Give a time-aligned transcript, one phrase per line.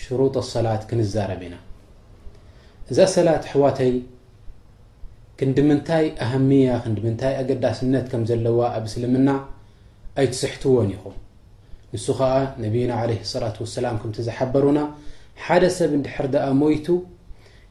[0.00, 0.20] ሽሩ
[0.52, 1.54] ሰላት ክንዛረብ ኢና
[2.90, 3.92] እዛ ሰላት ኣሕዋተይ
[5.38, 9.28] ክንዲምንታይ ኣሃምያ ክንዲምንታይ ኣገዳስነት ከም ዘለዋ ኣብ እስልምና
[10.22, 11.14] ኣይትስሕትዎን ይኹም
[11.94, 12.32] ንሱ ከዓ
[12.64, 14.80] ነቢና عለ ሰላة ሰላም ከምቲ ዝሓበሩና
[15.44, 16.86] ሓደ ሰብ እንድሕር ኣ ሞይቱ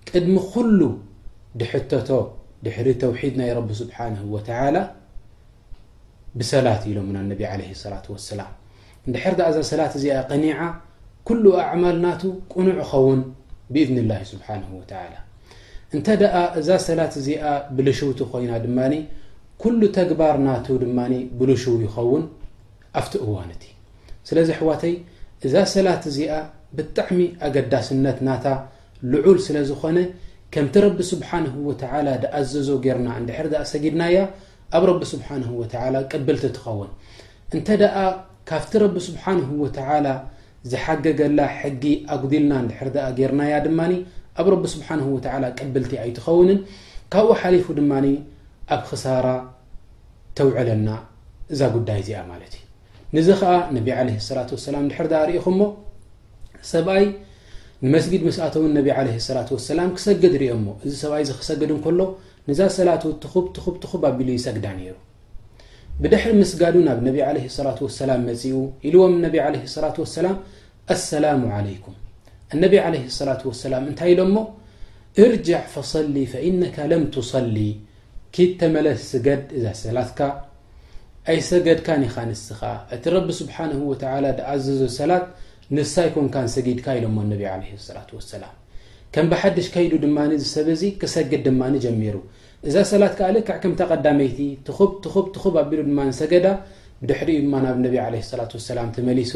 [0.09, 0.80] ቅድሚ ኩሉ
[1.61, 2.09] ድሕተቶ
[2.66, 4.77] ድሕሪ ተውሒድ ናይ ረቢ ስብሓን ወተላ
[6.39, 8.52] ብሰላት ኢሎ ምና ነቢ عለ ሰላة وሰላም
[9.08, 10.58] እንድሕር ኣ እዛ ሰላት እዚኣ ቀኒዓ
[11.27, 12.21] ኩሉ ኣዕማል ናቱ
[12.53, 13.20] ቅኑዕ ይኸውን
[13.73, 15.13] ብእዝኒ ላሂ ስብሓን ወተላ
[15.95, 17.44] እንተ ደኣ እዛ ሰላት እዚኣ
[17.75, 18.94] ብልሹውቲ ኮይና ድማኒ
[19.64, 20.99] ኩሉ ተግባር ናቱ ድማ
[21.39, 22.23] ብልሹው ይኸውን
[22.99, 23.64] ኣብቲ እዋንእቲ
[24.27, 24.94] ስለ ዚ ሕዋተይ
[25.47, 26.33] እዛ ሰላት እዚኣ
[26.77, 28.45] ብጣዕሚ ኣገዳስነት ናታ
[29.11, 29.97] ልዑል ስለ ዝኾነ
[30.53, 34.17] ከምቲ ረቢ ስብሓንሁ ወተላ ድኣ ዘዞ ጌርና እንድሕር ኣ ሰጊድናያ
[34.77, 36.89] ኣብ ረቢ ስብሓን ወተላ ቅብልቲ ትኸውን
[37.55, 37.95] እንተ ደኣ
[38.49, 40.05] ካብቲ ረቢ ስብሓንሁ ወተላ
[40.72, 41.84] ዝሓገገላ ሕጊ
[42.16, 43.94] ኣጉዲልና ንድሕር ኣ ጌርናያ ድማኒ
[44.42, 46.59] ኣብ ረቢ ስብሓንሁ ወተዓላ ቅብልቲ ኣይትኸውንን
[47.14, 48.06] ካብኡ ሓሊፉ ድማኒ
[48.76, 49.28] ኣብ ክሳራ
[50.39, 50.88] ተውዕለና
[51.54, 52.66] እዛ ጉዳይ እዚኣ ማለት እዩ
[53.16, 55.62] ንዚ ከዓ ነብ ዓለ ሰላት ወሰላም ንድሕር ኣ ርኢኹ ሞ
[56.73, 57.06] ሰብኣይ
[57.86, 62.00] ንመስጊድ መስኣቶውን ነቢ ዓለ ሰላት ወሰላም ክሰግድ ርኦሞ እዚ ሰብኣይ ዚ ክሰግድ ንከሎ
[62.50, 64.94] ንዛ ሰላት ትኹብ ትኹብ ትኹብ ኣቢሉ ይሰግዳ ነይሩ
[66.03, 68.57] ብድሕሪ ምስጋዱ ናብ ነቢ ዓለ ሰላት ወሰላም መጺኡ
[68.89, 70.38] ኢልዎም እነቢ ለ ሰላት ወሰላም
[70.95, 71.95] ኣሰላሙ ዓለይኩም
[72.55, 74.35] እነቢ ዓለ ሰላት ወሰላም እንታይ ኢሎእሞ
[75.25, 77.58] እርጃዕ ፈሰሊ ፈኢነካ ለም ትሰሊ
[78.35, 80.19] ኪትተመለስ ስገድ እዛ ሰላትካ
[81.31, 82.61] ኣይሰገድካኒ ኻ ንስኻ
[82.95, 85.26] እቲ ረቢ ስብሓንሁ ወተዓላ ድኣዘዞ ሰላት
[85.77, 88.53] ንሳ ይኮንካን ሰጊድካ ኢሎእሞ እነቢ ለ ሰላት ወሰላም
[89.15, 92.17] ከም ብሓድሽ ከይዱ ድማኒ ዝሰብ እዚ ክሰግድ ድማኒ ጀሚሩ
[92.70, 96.48] እዛ ሰላት ካዓ ልካዕ ከምታ ቀዳመይቲ ትኹብ ትኹብ ትኹብ ኣቢሉ ድማ ንሰገዳ
[97.02, 99.33] ብድሕሪኡ ድማ ናብ ነቢ ለ ሰላ ሰላም ተመሊሱ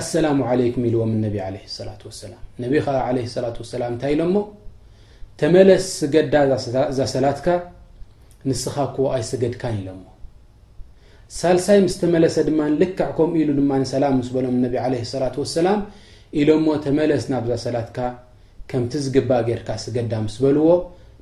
[0.00, 4.34] ኣሰላሙ ዓለይኩም ኢልዎም እነቢ ለ ሰላ ወሰላም ነቢ ከ ለ ሰላ ሰላም እንታይ ኢሎሞ
[5.42, 6.34] ተመለስ ስገዳ
[6.92, 7.46] እዛ ሰላትካ
[8.48, 10.10] ንስኻ ክዎ ኣይስገድካን ኢሎምዎ
[11.38, 15.24] ሳልሳይ ምስ ተመለሰ ድማልክዕ ከምኡ ኢሉ ድማ ሰላም ምስ በሎም ነቢ ለ ሰላ
[15.56, 15.80] ሰላም
[16.42, 17.98] ኢሎም ሞ ተመለስ ናብዛ ሰላትካ
[18.72, 20.68] ከምቲ ዝግባእ ጌርካ ስገዳ ምስ በልዎ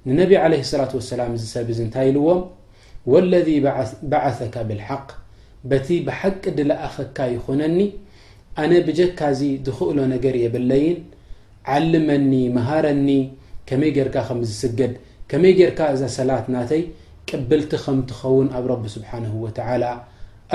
[0.08, 2.40] ንነቢ ዓለ ኣሰላት ወሰላም እዚ ሰብ እዚ እንታይ ኢልዎም
[3.12, 3.48] ወለذ
[4.12, 5.06] ባዓሰካ ብልሓቅ
[5.70, 7.78] በቲ ብሓቂ ድለኣኸካ ይኹነኒ
[8.62, 10.98] ኣነ ብጀካ እዚ ዝኽእሎ ነገር የብለይን
[11.76, 13.08] ዓልመኒ ምሃረኒ
[13.68, 14.92] ከመይ ጌርካ ኸም ዝስግድ
[15.30, 16.82] ከመይ ጌርካ እዛ ሰላት ናተይ
[17.28, 19.84] ቅብልቲ ኸም እትኸውን ኣብ ረቢ ስብሓንሁ ወተዓላ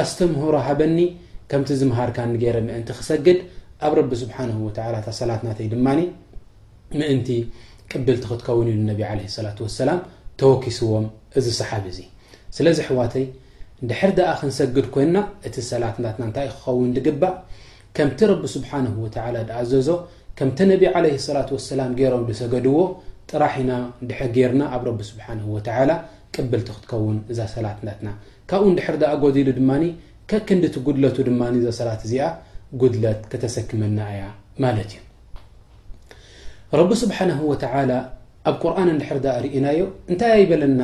[0.03, 0.97] ኣስተምህሮ ሃበኒ
[1.51, 3.39] ከምቲ ዝምሃርካ ኒገረ ምእንቲ ክሰግድ
[3.87, 5.99] ኣብ ረቢ ስብሓንሁ ወተዓላ እታ ሰላት ናተይ ድማኒ
[6.99, 7.29] ምእንቲ
[7.93, 9.99] ቅብልቲ ክትከውን እዩ ነቢ ለ ሰላት ወሰላም
[10.39, 11.05] ተወኪስዎም
[11.39, 11.99] እዚ ሰሓብ እዚ
[12.57, 13.25] ስለዚ ሕዋተይ
[13.89, 15.17] ድሕር ደኣ ክንሰግድ ኮይንና
[15.47, 17.35] እቲ ሰላት ዳትና እንታይ ክኸውን ድግባእ
[17.97, 19.89] ከምቲ ረቢ ስብሓንሁ ወተላ ድኣዘዞ
[20.39, 22.75] ከምቲ ነቢ ዓለ ሰላት ወሰላም ገይሮም ድሰገድዎ
[23.31, 23.71] ጥራሒና
[24.09, 25.89] ድሕር ጌርና ኣብ ረቢ ስብሓንሁ ወተላ
[26.35, 28.09] ቅብልቲ ክትከውን እዛ ሰላት እዳትና
[28.51, 29.83] ካብኡ ንድሕር ደኣ ጎዲሉ ድማኒ
[30.31, 32.25] ከክንዲ ቲ ጉድለቱ ድማ እዛ ሰላት እዚኣ
[32.81, 34.23] ጉድለት ክተሰክመና እያ
[34.63, 34.99] ማለት እዩ
[36.77, 37.31] ረብ ስብሓነ
[38.49, 39.79] ኣብ ቁርን እድሕር ርእናዮ
[40.11, 40.81] እንታይ ይበለና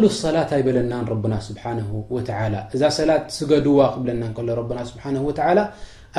[0.00, 0.92] ሉ ሰላት ኣይበለና
[1.32, 1.64] ና ስብሓ
[2.74, 4.22] እዛ ሰላት ስገድዋ ክብለና
[4.60, 4.96] ሎና ስ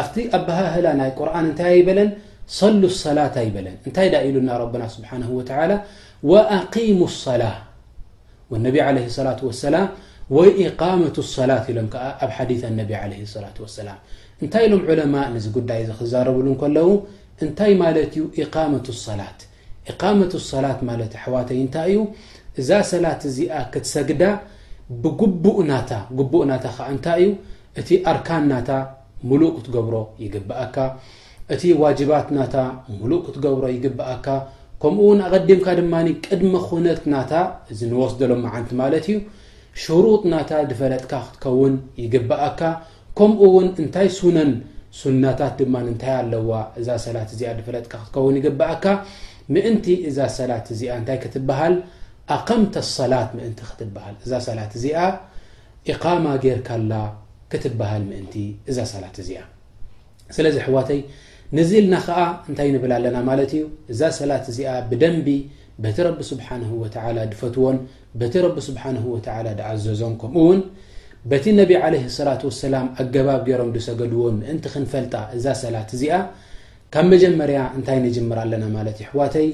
[0.02, 2.10] ኣብቲ ኣባሃህላ ናይ ቁርን እንታይ ኣይበለን
[2.60, 4.52] ሰሉ ሰላት ኣይበለን እንታይ ዳ ኢሉና
[4.82, 5.10] ና ስብሓ
[6.76, 7.02] قሙ
[7.42, 7.58] ላة
[8.68, 9.34] ነቢ ለ ላ
[9.66, 9.88] ሰላም
[10.38, 11.18] ወقመቱ
[11.50, 12.52] ላት ኢሎም ከዓ ኣብ ሓዲ
[12.82, 12.92] ነቢ
[13.44, 13.48] ላ
[13.80, 13.98] ሰላም
[14.44, 16.90] እንታይ ኢሎም ዑለማ ዚ ጉዳይ ዚ ክዛረብሉ ከለዉ
[17.46, 19.40] እንታይ ማለት እዩ ኢቃመቱ ሰላት
[19.92, 22.00] ኢቃመቱ ሰላት ማለት ኣሕዋተይ እንታይ እዩ
[22.62, 24.24] እዛ ሰላት እዚኣ ክትሰግዳ
[25.04, 25.92] ብቡእናታ
[26.32, 27.30] ቡእናታ ከዓ እንታይ እዩ
[27.82, 28.70] እቲ ኣርካን ናታ
[29.30, 30.76] ሙሉእ ክትገብሮ ይግብኣካ
[31.54, 32.56] እቲ ዋጅባት ናታ
[33.00, 34.28] ሙሉእ ክትገብሮ ይግብኣካ
[34.84, 35.94] ከምኡእውን ኣቀዲምካ ድማ
[36.26, 37.32] ቅድሚ ኩነት ናታ
[37.72, 39.18] እዚ ንወስደሎም መዓንቲ ማለት እዩ
[39.82, 41.74] ሽሩጥ ናታ ድፈለጥካ ክትከውን
[42.04, 42.62] ይግብአካ
[43.18, 44.52] ከምኡእውን እንታይ ስነን
[45.00, 48.86] ሱናታት ድማ ንታይ ኣለዋ እዛ ሰላት እዚኣ ድፍለጥካ ክትከውን ይግብኣካ
[49.54, 51.76] ምእንቲ እዛ ሰላት እዚኣ እንታይ ክትበሃል
[52.36, 55.00] ኣከምተ ሰላት ምእንቲ ክትሃል እዛ ሰላት እዚኣ
[55.94, 56.94] ኢቃማ ጌርካላ
[57.54, 58.36] ክትበሃል ምእንቲ
[58.72, 59.40] እዛ ሰላት እዚኣ
[60.38, 61.00] ስለዚ ኣሕዋተይ
[61.58, 63.64] ንዚ ኢልና ኸኣ እንታይ ንብል ኣለና ማለት እዩ
[63.94, 65.28] እዛ ሰላት እዚኣ ብደንቢ
[65.84, 67.78] በቲ ረቢ ስብሓንሁ ወተላ ድፈትዎን
[68.20, 70.60] በቲ ረቢ ስብሓን ወላ ድዓዘዞን ከምኡ እውን
[71.32, 76.14] በቲ ነቢ ዓለ ሰላት ወሰላም ኣገባብ ገይሮም ድሰገድዎ ምእንቲ ክንፈልጣ እዛ ሰላት እዚኣ
[76.94, 79.48] ካብ መጀመርያ እንታይ እንጅምር ኣለና ማለት ዩ ሕዋተይ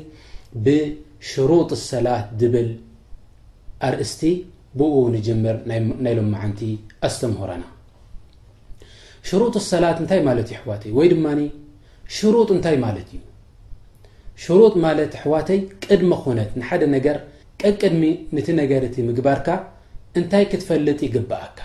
[0.65, 2.69] ብሽሩጥ ሰላት ዝብል
[3.87, 4.21] ኣርእስቲ
[4.79, 5.55] ብኡ ንጅምር
[6.05, 6.61] ናይሎም መዓንቲ
[7.07, 7.63] ኣስተምህረና
[9.29, 11.41] ሽሩጥ ሰላት እንታይ ማለት እዩ ኣሕዋተይ ወይ ድማኒ
[12.17, 13.23] ሽሩጥ እንታይ ማለት እዩ
[14.45, 17.17] ሽሩጥ ማለት ኣሕዋተይ ቅድሚ ኮነት ንሓደ ነገር
[17.61, 18.03] ቀቅድሚ
[18.37, 19.47] ንቲ ነገር እቲ ምግባርካ
[20.19, 21.57] እንታይ ክትፈልጥ ይግብአካ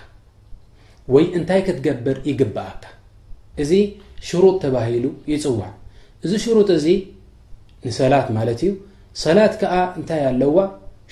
[1.15, 2.83] ወይ እንታይ ክትገብር ይግብአካ
[3.63, 3.71] እዚ
[4.29, 5.71] ሽሩጥ ተባሂሉ ይፅዋዕ
[6.25, 6.89] እዚ ሽሩጥ እዚ
[7.87, 8.73] ንሰላት ማለት እዩ
[9.25, 10.59] ሰላት ከዓ እንታይ ኣለዋ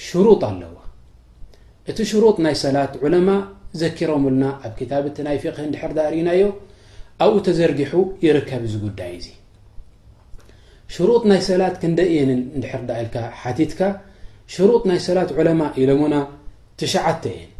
[0.06, 0.76] ሽሩጥ ኣለዋ
[1.90, 3.30] እቲ ሽሩጥ ናይ ሰላት ዕለማ
[3.80, 6.44] ዘኪሮምልና ኣብ ክታብቲ ናይ ፊክ እንድሕር ዳርእናዮ
[7.24, 7.92] ኣብኡ ተዘርጊሑ
[8.26, 9.28] ይርከብ ዝጉዳይ እዚ
[10.94, 13.80] ሽሩጥ ናይ ሰላት ክንደ እየንን እንድሕር ዳኢልካ ሓቲትካ
[14.54, 16.14] ሽሩጥ ናይ ሰላት ዕለማ ኢሎምና
[16.80, 17.50] ትሽተ እየን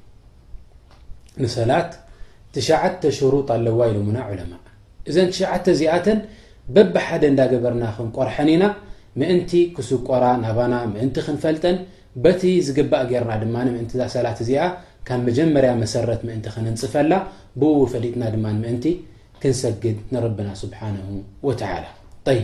[1.43, 1.91] ንሰላት
[2.55, 4.53] ትሸዓተ ሽሩጥ ኣለዋ ኢሉ ሙና ዕለማ
[5.11, 6.19] እዘን 9ሽዓተ እዚኣተን
[6.75, 8.65] በብሓደ እንዳገበርና ክንቆርሐን ኢና
[9.21, 11.77] ምእንቲ ክስቆራ ናባና ምእንቲ ክንፈልጠን
[12.25, 14.65] በቲ ዝግባእ ጌርና ድማ ንምእንቲእዛ ሰላት እዚኣ
[15.09, 17.13] ካብ መጀመርያ መሰረት ምእንቲ ክንንፅፈላ
[17.61, 18.87] ብኡ ፈሊጥና ድማ ንምእንቲ
[19.43, 21.07] ክንሰግድ ንረብና ስብሓንሁ
[21.49, 21.85] ወተላ
[22.39, 22.43] ይ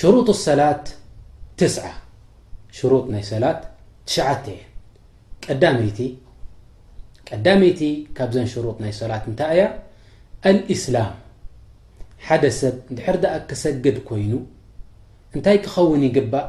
[0.00, 0.14] ሽሩ
[0.48, 0.86] ሰላት
[1.60, 1.76] ትስ
[2.80, 3.44] ሽሩ ናይ ሰላ
[4.10, 4.60] 9ሸዓተ እየ
[5.46, 6.00] ቀዳመይቲ
[7.30, 7.82] ቀዳመይቲ
[8.16, 9.64] ካብ ዘንሽሩጥ ናይ ሰላት እንታይ እያ
[10.50, 11.10] አልእስላም
[12.26, 14.32] ሓደ ሰብ ድሕር ደኣ ክሰግድ ኮይኑ
[15.34, 16.46] እንታይ ክኸውን ይግባእ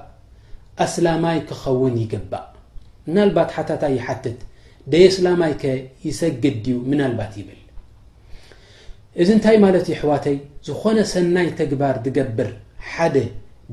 [0.85, 2.47] እስላማይ ክኸውን ይግባእ
[3.07, 4.39] ምናልባት ሓታታ ይሓትት
[4.91, 5.73] ደይ እስላማይ ከ
[6.07, 7.59] ይሰግድ ድዩ ምናልባት ይብል
[9.21, 10.35] እዚ እንታይ ማለት ዩ ኣሕዋተይ
[10.67, 12.49] ዝኾነ ሰናይ ተግባር ትገብር
[12.91, 13.15] ሓደ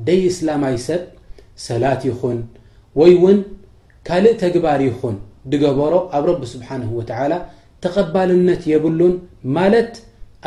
[0.07, 1.03] ደይ እስላማይ ሰብ
[1.67, 2.39] ሰላት ይኹን
[2.99, 3.39] ወይ እውን
[4.07, 5.15] ካልእ ተግባር ይኹን
[5.51, 7.33] ድገበሮ ኣብ ረቢ ስብሓንሁ ወተዓላ
[7.83, 9.13] ተቐባልነት የብሉን
[9.57, 9.93] ማለት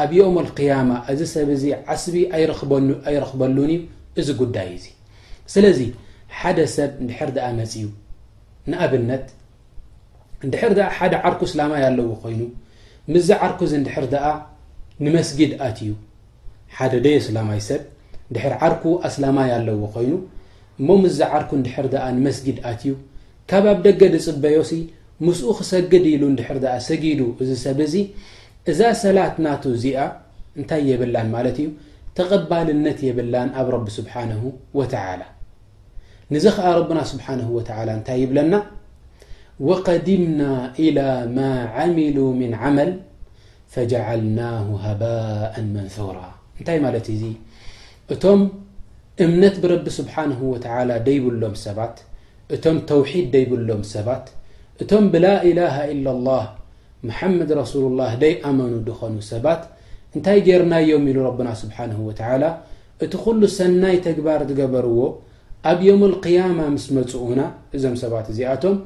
[0.03, 3.81] ኣብ ዮኦም ልክያማ እዚ ሰብ እዚ ዓስቢ ኣይረኽበሉን እዩ
[4.21, 4.87] እዚ ጉዳይ እዚ
[5.55, 5.81] ስለዚ
[6.39, 7.85] ሓደ ሰብ ንድሕር ድኣ መፅዩ
[8.71, 9.25] ንኣብነት
[10.47, 12.43] ንድሕር ድኣ ሓደ ዓርኩ ስላማይ ኣለዎ ኮይኑ
[13.15, 14.27] ምዝ ዓርኩ ዚ ድሕር ድኣ
[15.05, 15.93] ንመስጊድ ኣትእዩ
[16.77, 17.83] ሓደ ደየ ስላማይ ሰብ
[18.31, 20.13] ንድሕር ዓርኩ ኣስላማይ ኣለዎ ኮይኑ
[20.81, 22.93] እሞ ምዝ ዓርኩ ንድሕር ኣ ንመስጊድ ኣት እዩ
[23.51, 24.73] ካብ ኣብ ደገዲ ጽበዮሲ
[25.27, 27.95] ምስኡ ክሰግድ ኢሉ እንድሕር ኣ ሰጊዱ እዚ ሰብ እዚ
[28.71, 29.99] እዛ ሰላት ናቱ እዚኣ
[30.59, 31.69] እንታይ የብላን ማለት እዩ
[32.19, 34.43] ተቐባልነት የብላን ኣብ ረቢ ስብሓነሁ
[34.79, 35.23] ወተዓላ
[36.35, 38.55] ንዚ ኸዓ ረብና ስብሓነሁ ወተዓላ እንታይ ይብለና
[39.69, 40.43] ወቀድምና
[40.85, 40.99] ኢላ
[41.37, 41.49] ማ
[41.83, 42.91] ዓሚሉ ምን ዓመል
[43.75, 46.19] ፈጀዓልናሁ ሃባእ መንثራ
[46.59, 47.23] እንታይ ማለት እዙ
[48.15, 48.41] እቶም
[49.25, 51.97] እምነት ብረቢ ስብሓነሁ ወተዓላ ደይብሎም ሰባት
[52.57, 54.25] እቶም ተውሒድ ደይብሎም ሰባት
[54.83, 56.43] እቶም ብላ ኢላሃ ኢላ ኣላህ
[57.09, 59.63] ሙሓመድ ረሱሉ ላህ ደይኣመኑ ድኾኑ ሰባት
[60.17, 62.45] እንታይ ጌርናዮም ኢሉ ረብና ስብሓንሁ ወተዓላ
[63.05, 64.99] እቲ ዅሉ ሰናይ ተግባር ዝገበርዎ
[65.71, 67.41] ኣብ የም ልክያማ ምስ መጽኡና
[67.77, 68.77] እዞም ሰባት እዚኣቶም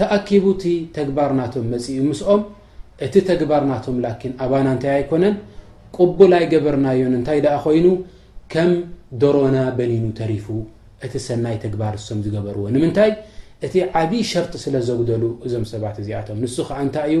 [0.00, 0.64] ተኣኪቡእቲ
[0.98, 2.42] ተግባር ናቶም መጺኡ ምስኦም
[3.06, 5.34] እቲ ተግባር ናቶም ላኪን ኣባና እንታይ ኣይኮነን
[5.96, 7.86] ቅቡላኣይ ገበርናዮን እንታይ ደኣ ኾይኑ
[8.54, 8.72] ከም
[9.22, 10.46] ደሮና በሊኑ ተሪፉ
[11.06, 13.10] እቲ ሰናይ ተግባር ሶም ዝገበርዎ ንምንታይ
[13.66, 17.18] እቲ ዓብዪ ሸርጢ ስለ ዘጉደሉ እዞም ሰባት እዚኣቶም ንሱ ከዓ እንታይ እዩ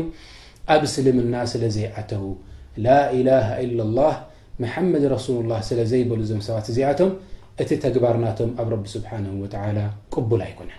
[0.72, 2.24] ኣብ እስልምና ስለዘይዓተው
[2.84, 4.14] ላ ኢላሃ ኢላ ላህ
[4.62, 7.12] መሓመድ ረሱሉላ ስለዘይበሉ እዞም ሰባት እዚኣቶም
[7.62, 9.78] እቲ ተግባርናቶም ኣብ ረቢ ስብሓንሁ ወተላ
[10.14, 10.78] ቅቡል ኣይኮነን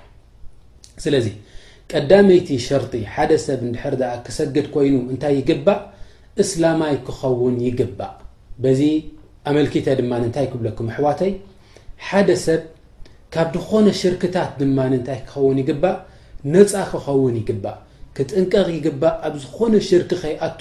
[1.05, 1.27] ስለዚ
[1.93, 3.95] ቀዳመይቲ ሸርጢ ሓደ ሰብ እንድሕር
[4.25, 5.79] ክሰግድ ኮይኑ እንታይ ይግባእ
[6.43, 8.13] እስላማይ ክኸውን ይግባእ
[8.63, 8.81] በዚ
[9.49, 11.31] ኣመልኪተ ድማ ንእንታይ ክብለኩም ኣኣሕዋተይ
[12.07, 12.61] ሓደሰብ
[13.35, 15.95] ካብ ድኾነ ሽርክታት ድማ እንታይ ክኸውን ይግባእ
[16.53, 17.77] ነፃ ክኸውን ይግባእ
[18.17, 20.59] ክጥንቀቕ ይግባእ ኣብ ዝኾነ ሽርክ ከይኣቱ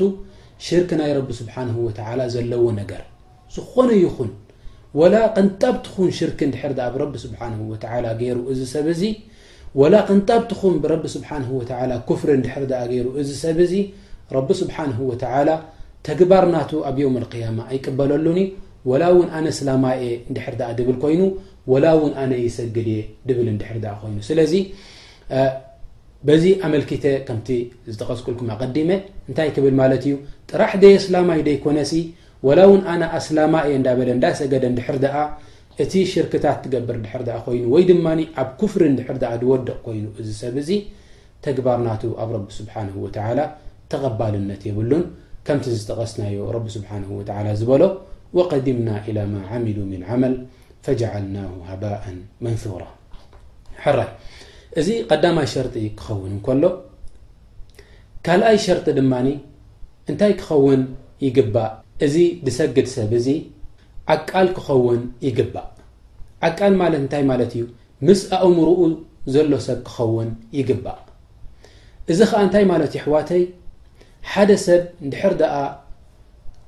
[0.66, 3.02] ሽርክ ናይ ረብ ስብሓንሁ ወተላ ዘለዎ ነገር
[3.56, 4.30] ዝኾነ ይኹን
[5.00, 7.52] ወላ ክንጣብትኹን ሽርክ ንድሕር ኣብ ረብ ስብሓን
[8.22, 9.02] ገይሩ እዚ ሰብ እዚ
[9.80, 11.44] ወላ ክንጣብትኹን ብረቢ ስብሓን
[12.08, 13.74] ክፍሪ እንድሕር ኣ ገይሩ እዚ ሰብ እዚ
[14.36, 15.50] ረቢ ስብሓንሁ ወተላ
[16.08, 18.40] ተግባር ናቱ ኣብ ዮም قያማ ኣይቅበለሉኒ
[18.90, 21.20] ወላ እውን ኣነ ስላማኤ እንድሕር ድኣ ድብል ኮይኑ
[21.70, 22.90] ወላ ውን ኣነ የሰግድእ
[23.28, 24.54] ድብል ድር ኮይኑ ስለዚ
[26.28, 27.48] በዚ ኣመልኪተ ከምቲ
[27.92, 28.90] ዝጠቐስቁልኩም ቀዲመ
[29.28, 30.14] እንታይ ክብል ማለት እዩ
[30.50, 31.92] ጥራሕ ደየ ስላማይ ደይኮነሲ
[32.46, 34.96] ወላ ውን ኣነ ኣስላማ እየ እዳበ እዳሰገደ ድሕር
[35.82, 36.96] እቲ ሽርክታት ትገብር
[37.28, 38.06] ድር ኮይኑ ወይ ድማ
[38.42, 40.70] ኣብ ክፍሪ ድር ድወደቅ ኮይኑ እዚ ሰብ እዚ
[41.46, 43.38] ተግባርናቱ ኣብ ረብ ስብሓን ተላ
[43.92, 45.04] ተቐባልነት የብሉን
[45.46, 47.04] ከምቲ ዝጠቀስናዮ ረብ ስብሓን
[47.46, 47.82] ላ ዝበሎ
[48.50, 50.34] ቀዲምና ኢላ ማ ዓሚሉ ምን ዓመል
[50.86, 52.04] ፈጀዓልናሁ ሃባእ
[52.44, 52.84] መንራ
[53.82, 54.08] ሕራይ
[54.80, 56.64] እዚ ቀዳማይ ሸርጢ ክኸውን እንከሎ
[58.26, 59.28] ካልኣይ ሸርጢ ድማኒ
[60.10, 60.82] እንታይ ክኸውን
[61.26, 61.70] ይግባእ
[62.06, 63.28] እዚ ብሰግድ ሰብ እዚ
[64.14, 65.68] ዓቃል ክኸውን ይግባእ
[66.48, 67.64] ዓቃል ማለት እንታይ ማለት እዩ
[68.08, 68.80] ምስ ኣእምርኡ
[69.34, 71.00] ዘሎ ሰብ ክኸውን ይግባእ
[72.12, 73.42] እዚ ከዓ እንታይ ማለት እዩ ሕዋተይ
[74.32, 75.54] ሓደ ሰብ ድሕር ድኣ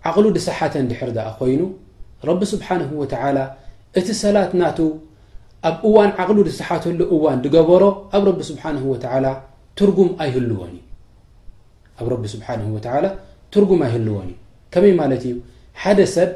[0.08, 1.62] ዓቕሉ ድሳሓተ ድሕር ድኣ ኮይኑ
[2.28, 3.38] ረቢ ስብሓንሁ ወተዓላ
[3.98, 4.78] እቲ ሰላት ናቱ
[5.68, 7.82] ኣብ እዋን ዓቕሉ ዝዝሓተሉ እዋን ድገበሮ
[8.16, 8.62] ኣብ ረቢ ስብሓ
[9.98, 10.72] ጉምኣህልንእዩ
[11.98, 12.48] ኣብ ረቢ ስብሓ
[13.04, 13.06] ላ
[13.54, 14.32] ትርጉም ኣይህልዎን እዩ
[14.72, 15.34] ከመይ ማለት እዩ
[15.82, 16.30] ሓደ ሰብ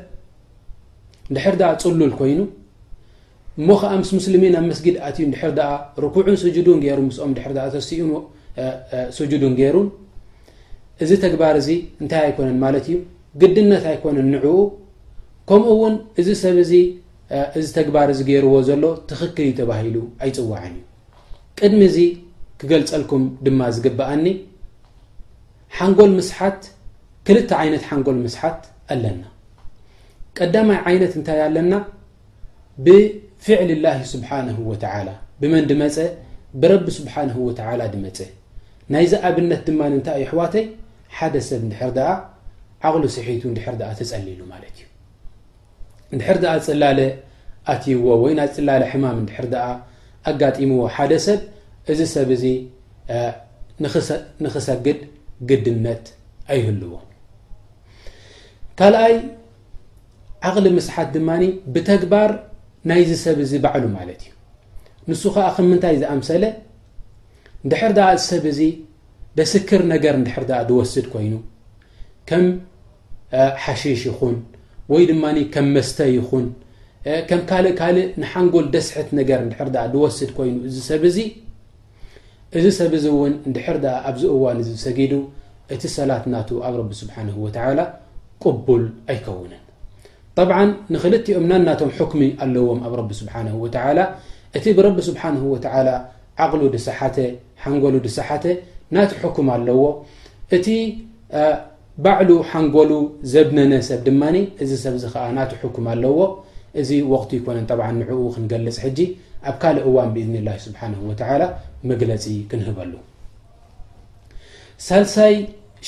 [1.36, 2.40] ድሕር ፅሉል ኮይኑ
[3.68, 5.24] ሞ ከዓ ምስ ሙስልሚን ኣብ መስጊድ ኣትዩ
[5.58, 5.72] ድር
[6.04, 6.64] ርኩዑን ስዱን
[6.98, 7.46] ሩ ምኦምድኡ
[9.28, 9.76] ስዱን ገይሩ
[11.04, 11.68] እዚ ተግባር እዚ
[12.02, 12.96] እንታይ ኣይኮነን ማለት እዩ
[13.40, 14.54] ግድነት ኣይኮነን ንዕኡ
[15.48, 16.72] ከምኡ እውን እዚ ሰብ እዚ
[17.60, 20.84] እዚ ተግባር እዚ ገይርዎ ዘሎ ትኽክል ተባሂሉ ኣይፅዋዕን እዩ
[21.60, 21.98] ቅድሚ እዚ
[22.60, 24.26] ክገልፀልኩም ድማ ዝግባኣኒ
[25.76, 26.60] ሓንጎል ምስሓት
[27.28, 28.60] ክልተ ዓይነት ሓንጎል ምስሓት
[28.94, 29.22] ኣለና
[30.40, 31.72] ቀዳማይ ዓይነት እንታይ ኣለና
[32.86, 35.08] ብፍዕሊ ላሂ ስብሓንሁ ወተዓላ
[35.42, 35.96] ብመን ድመፀ
[36.60, 38.18] ብረቢ ስብሓንሁ ወተዓላ ድመፀ
[38.92, 40.66] ናይዚ ኣብነት ድማን እንታይ ዩ ኣሕዋተይ
[41.18, 42.12] ሓደ ሰብ ንድሕር ኣ
[42.88, 44.87] ዓቕሉ ስሒቱ ንድሕር ኣ ተጸሊሉ ማለት እዩ
[46.12, 46.98] እንድሕር ድኣ ፅላለ
[47.72, 49.46] ኣትይዎ ወይና ፅላለ ሕማም ንድሕር
[50.30, 51.40] ኣጋጢምዎ ሓደ ሰብ
[51.92, 52.44] እዚ ሰብ እዚ
[54.44, 54.98] ንክሰግድ
[55.48, 56.04] ግድነት
[56.52, 56.92] ኣይህልዎ
[58.78, 59.14] ካልኣይ
[60.48, 61.30] ዓቕሊ ምስሓት ድማ
[61.74, 62.30] ብተግባር
[62.88, 64.32] ናይዚ ሰብ እዚ ባዕሉ ማለት እዩ
[65.10, 66.44] ንሱ ከዓ ከ ምንታይ ዝኣምሰለ
[67.66, 68.60] ንድሕር ኣ ዚ ሰብ እዚ
[69.38, 71.34] ደስክር ነገር ንድሕር ዝወስድ ኮይኑ
[72.28, 72.44] ከም
[73.64, 74.36] ሓሺሽ ይኹን
[75.08, 75.24] ድማ
[75.64, 77.96] ም መስተ ይን ም ካእ ካእ
[78.32, 79.40] ሓንጎል ደስሐት ነገር
[80.14, 80.90] ዝስድ ይኑ ሰ
[82.58, 85.12] እዚ ሰብዚ ን ድ ኣብዚ እዋን ሰጊዱ
[85.74, 86.36] እቲ ሰላት ና
[86.68, 87.48] ኣብ ስሓه و
[88.44, 89.62] قቡል ኣይከውنን
[90.36, 90.38] ط
[90.92, 93.66] ንክልኦም ናናም حሚ ኣለዎም ኣብ ቢ سሓه و
[94.56, 95.56] እቲ ብቢ ስሓه و
[96.38, 96.52] ق
[97.82, 97.84] ጎ
[98.16, 98.18] ሰ
[98.94, 99.82] ና حኩም ኣለዎ
[102.04, 102.90] ባዕሉ ሓንጎሉ
[103.32, 106.18] ዘብነነ ሰብ ድማኒ እዚ ሰብ እዚ ከዓ ናትሕኩም ኣለዎ
[106.80, 108.98] እዚ ወቅቲ ይኮነን ጠብዓ ንዕኡ ክንገልፅ ሕጂ
[109.50, 111.42] ኣብ ካልእ እዋን ብዝኒላሂ ስብሓንሁ ወተላ
[111.90, 112.92] መግለፂ ክንህበሉ
[114.86, 115.34] ሳልሳይ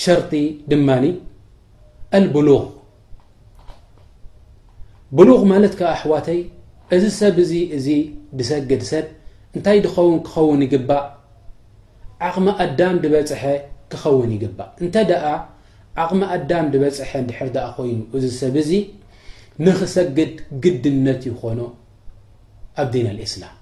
[0.04, 0.32] ሸርጢ
[0.72, 1.04] ድማኒ
[2.20, 2.62] ኣልብሉغ
[5.18, 6.40] ብሉ ማለት ከዓ ኣሕዋተይ
[6.98, 7.88] እዚ ሰብ እዚ እዚ
[8.38, 9.06] ድሰግድ ሰብ
[9.54, 11.04] እንታይ ድኸውን ክኸውን ይግባእ
[12.28, 13.42] ዓቕሚ ኣዳም ድበፅሐ
[13.92, 14.94] ክኸውን ይግባእ እንተ
[15.32, 15.34] ኣ
[16.02, 18.70] ዓቕሚ ኣዳም ድበፅሐ እንድሕር ድኣ ኮይኑ እዚ ሰብ እዚ
[19.64, 20.32] ንኽሰግድ
[20.64, 21.60] ግድነት ይኾኖ
[22.82, 23.56] ኣብ ዲን ኣልእስላም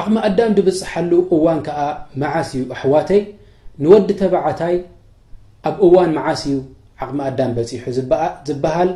[0.00, 1.80] ዓቕሚ ኣዳም ድብፅሓሉ እዋን ከዓ
[2.22, 3.20] መዓስእዩ ኣሕዋተይ
[3.84, 4.76] ንወዲ ተባዓታይ
[5.70, 6.54] ኣብ እዋን ማዓስዩ
[7.04, 7.84] ዓቕሚ ኣዳም በፂሑ
[8.48, 8.90] ዝበሃል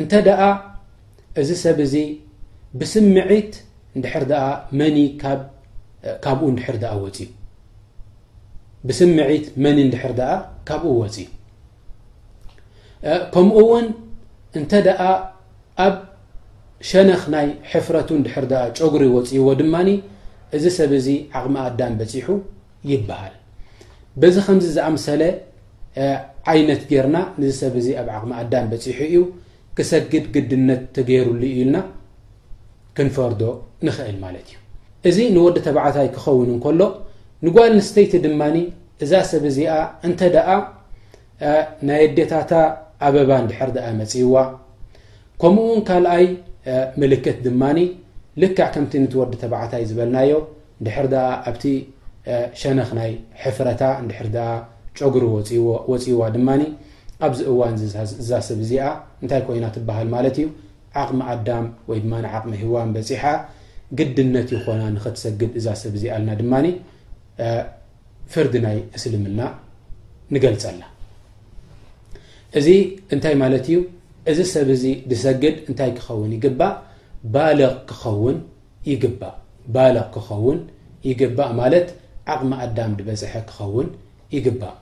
[0.00, 0.40] እንተ ደኣ
[1.42, 1.94] እዚ ሰብ እዚ
[2.80, 3.52] ብስምዒት
[3.98, 4.44] ንድሕር ድኣ
[4.80, 4.96] መኒ
[6.24, 7.28] ካብኡ ንድሕር ድኣ ወፅዩ
[8.88, 10.30] ብስምዒት መኒ እንድሕር ደኣ
[10.68, 11.16] ካብኡ ወፅ
[13.34, 13.86] ከምኡ እውን
[14.58, 15.00] እንተ ደኣ
[15.84, 15.96] ኣብ
[16.88, 19.88] ሸነኽ ናይ ሕፍረቱ ንድሕር ኣ ጨጉሪ ወፂይዎ ድማኒ
[20.56, 21.06] እዚ ሰብ እዚ
[21.38, 22.28] ዓቕሚ ኣዳን በፂሑ
[22.90, 23.34] ይበሃል
[24.20, 25.22] በዚ ከምዚ ዝኣምሰለ
[26.52, 29.16] ዓይነት ጌይርና ንዚ ሰብ እዚ ኣብ ዓቕሚ ኣዳን በፂሑ እዩ
[29.78, 31.78] ክሰግድ ግድነት ተገይሩሉ ኢልና
[32.98, 33.42] ክንፈርዶ
[33.86, 34.58] ንኽእል ማለት እዩ
[35.08, 36.80] እዚ ንወዲ ተባዕታይ ክኸውን እንከሎ
[37.46, 38.56] ንጓድ ንስተይቲ ድማኒ
[39.04, 39.72] እዛ ሰብ እዚኣ
[40.08, 40.48] እንተ ደኣ
[41.88, 42.52] ናይ ኣዴታታ
[43.06, 44.34] ኣበባ ንድሕር ኣ መፅዋ
[45.40, 46.26] ከምኡውን ካልኣይ
[47.00, 47.78] ምልክት ድማኒ
[48.42, 50.30] ልካዕ ከምቲ ንትወዲ ተባዓታ ይ ዝበልናዮ
[50.82, 51.64] ንድሕር ኣ ኣብቲ
[52.60, 54.54] ሸነኽ ናይ ሕፍረታ ንድሕር ኣ
[54.98, 55.24] ጨጉሪ
[55.92, 56.62] ወፅይዋ ድማኒ
[57.26, 57.74] ኣብዚ እዋን
[58.24, 58.84] እዛ ሰብእዚኣ
[59.22, 60.46] እንታይ ኮይና ትበሃል ማለት እዩ
[61.02, 63.22] ዓቕሚ ኣዳም ወይ ድማ ዓቕሚ ህዋን በፂሓ
[63.98, 66.66] ግድነት ይኾና ንኽትሰግብ እዛ ሰብ እዚ ኣለና ድማኒ
[68.32, 69.40] ፍርዲ ናይ እስልምና
[70.34, 70.82] ንገልፀና
[72.58, 72.68] እዚ
[73.14, 73.78] እንታይ ማለት እዩ
[74.30, 76.72] እዚ ሰብ እዚ ብሰግድ እንታይ ክኸውን ይግባእ
[77.34, 77.60] ባል
[77.90, 78.36] ክኸውን
[78.90, 80.58] ይግእባልቕ ክኸውን
[81.10, 81.88] ይግባእ ማለት
[82.34, 83.88] ዓቕሚ ኣዳም ድበፅሐ ክኸውን
[84.36, 84.74] ይግባእ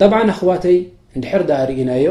[0.00, 0.78] ጠብዓ ኣኽዋተይ
[1.16, 2.08] እንድሕር ኣ ርእናዮ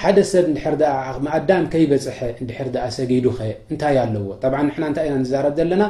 [0.00, 0.74] ሓደ ሰብ ንድሕር
[1.10, 5.84] ዓቕሚ ኣዳም ከይበፅሐ እንድሕርኣ ሰጊዱ ኸ እንታይ ኣለዎ ጠ ንና እንታይ ኢና ንዛረብ ዘለና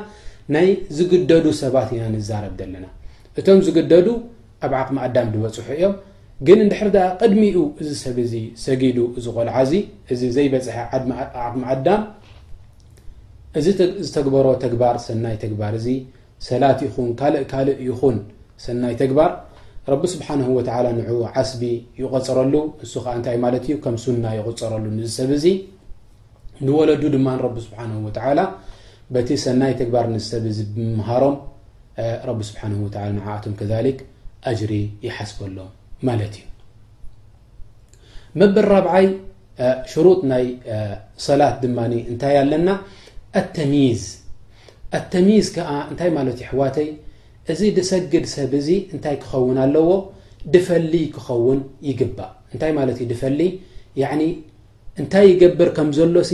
[0.56, 2.86] ናይ ዝግደዱ ሰባት ኢና ንዛረብ ዘለና
[3.40, 4.06] እቶም ዝግደዱ
[4.66, 5.92] ኣብ ዓቕሚ ኣዳም ድበፅሑ እዮም
[6.46, 9.72] ግን እንድሕሪ ኣ ቅድሚኡ እዚ ሰብ እዚ ሰጊዱ ዝቆልዓእዚ
[10.12, 10.76] እዚ ዘይበፅሐ
[11.46, 12.02] ዓቕሚ ኣዳም
[13.58, 13.66] እዚ
[14.06, 15.86] ዝተግበሮ ተግባር ሰናይ ተግባር እዚ
[16.48, 18.16] ሰላት ይኹን ካልእ ካልእ ይኹን
[18.64, 19.30] ሰናይ ተግባር
[19.92, 21.62] ረቢስብሓንሁ ወተላ ንዑ ዓስቢ
[22.00, 25.46] ይቆፅረሉ ንሱ ከዓ እንታይ ማለት እዩ ከም ሱና ይቆፅረሉ ንዝሰብ እዚ
[26.66, 28.40] ንወለዱ ድማ ረቢ ስብሓንሁ ወተዓላ
[29.14, 31.36] በቲ ሰናይ ተግባር ንዝሰብ እዚ ብምሃሮም
[32.28, 33.98] ረብ ስብሓን ወላ ንዓኣቶም ከዛሊክ
[34.50, 34.72] ኣጅሪ
[35.06, 35.70] ይሓስበሎም
[36.08, 36.44] ማለት እዩ
[38.40, 39.06] መበር 4ብዓይ
[39.92, 40.44] ሽሩጥ ናይ
[41.26, 42.68] ሰላት ድማኒ እንታይ ኣለና
[43.40, 44.02] ኣተሚዝ
[44.98, 46.88] ኣተሚዝ ከዓ እንታይ ማለት ዩ ኣሕዋተይ
[47.52, 49.90] እዚ ድሰግድ ሰብ እዚ እንታይ ክኸውን ኣለዎ
[50.54, 53.50] ድፈልይ ክኸውን ይግባእ እንታይ ማለት እዩ ድፈሊይ
[55.02, 56.32] እንታይ ይገብር ከም ዘሎሲ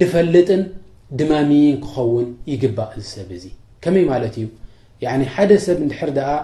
[0.00, 0.62] ድፈልጥን
[1.20, 3.44] ድማሚይን ክኸውን ይግባእ እዚ ሰብ እዚ
[3.84, 4.46] ከመይ ማለት እዩ
[5.34, 6.34] ሓደ ሰብ ንድሕር ኣ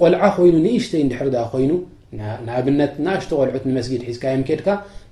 [0.00, 1.72] ቆልዓ ኮይኑ ንእሽተይ እንድሕር ኮይኑ
[2.46, 4.68] ንኣብነት ንኣሽቶ ቆልዑት ንመስጊድ ሒዝካዮም ኬድካ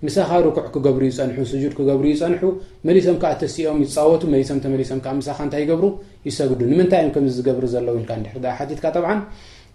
[0.06, 2.42] ምሳኻ ርኩዕ ክገብሩ ይፀን ስጁድ ክገብሩ ይፀንሑ
[2.88, 5.86] መሊሶም ዓ ተሲኦም ይፃወቱ መሊሶም ተመሊሶምሳኻ እንታይ ይገብሩ
[6.28, 7.86] ይሰግዱ ንምንታይ ዮ ከም ዝገብሩ ዘሎ
[8.20, 8.84] ንድ ሓትካ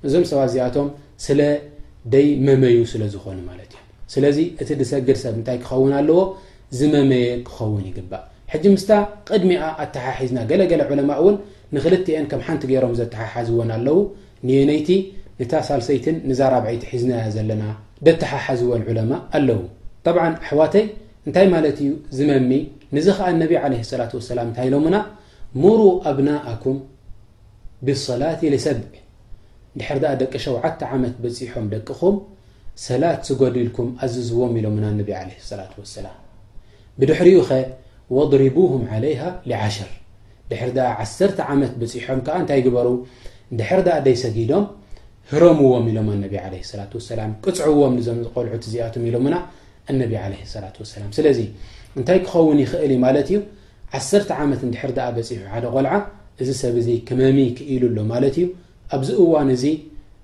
[0.08, 0.88] እዞም ሰባት ዚኣቶም
[1.26, 3.82] ስለደይ መመዩ ስለዝኾኑ ማለት እዩ
[4.14, 6.20] ስለዚ እቲ ድሰግድ ሰብ እንታይ ክኸውን ኣለዎ
[6.80, 8.92] ዝመመየ ክኸውን ይግባእ ሕጂ ምስታ
[9.30, 11.36] ቅድሚኣ ኣተሓሒዝና ገለገለ ዕለማ እውን
[11.74, 13.98] ንክልተ ኤን ከም ሓንቲ ገይሮም ዘተሓሓዝዎን ኣለው
[14.48, 14.90] ንየነይቲ
[15.44, 17.64] እታ ሳልሰይትን ንዛራብዒቲ ሒዝናያ ዘለና
[18.08, 19.60] ደተሓሓዝዎን ዑለማ ኣለዉ
[20.06, 20.86] ጠብዓ ኣሕዋተይ
[21.28, 22.52] እንታይ ማለት እዩ ዝመሚ
[22.96, 24.98] ንዚ ኸኣ እነቢ ለ ሰላት ወሰላም እንታይ ኢሎምና
[25.64, 25.80] ሙሩ
[26.12, 26.78] ኣብናኣኩም
[27.88, 28.94] ብሰላት ልሰብዕ
[29.80, 32.16] ድሕር ኣ ደቂ ሸውዓተ ዓመት በፂሖም ደቅኹም
[32.88, 36.18] ሰላት ዝጎዲ ኢልኩም ኣዝእዝዎም ኢሎምና እነቢ ዓለ ሰላት ወሰላም
[37.00, 37.58] ብድሕሪኡ ኸ
[38.18, 39.92] ወضሪቡም ዓለይሃ ሊዓሽር
[40.52, 41.18] ድሕሪ ኣ ዓሰ
[41.54, 42.88] ዓመት በፂሖም ከዓ እንታይ ግበሩ
[43.60, 44.66] ድሕር ደኣ ደይሰጊዶም
[45.32, 49.36] ህሮምዎም ኢሎም ኣነቢ ለ ሰላ ሰላም ቅፅዕዎም ዞም ዝቆልዑት እዚኣቶም ኢሎምና
[50.02, 51.40] ነቢ ለ ሰላ ሰላም ስለዚ
[52.00, 53.40] እንታይ ክኸውን ይኽእል ዩ ማለት እዩ
[53.98, 54.00] ዓ
[54.44, 55.94] ዓመት ድሕር ኣ በፂሑ ሓደ ቆልዓ
[56.44, 58.48] እዚ ሰብ ዚ ክመሚ ክኢሉ ኣሎ ማለት እዩ
[58.96, 59.66] ኣብዚ እዋን እዚ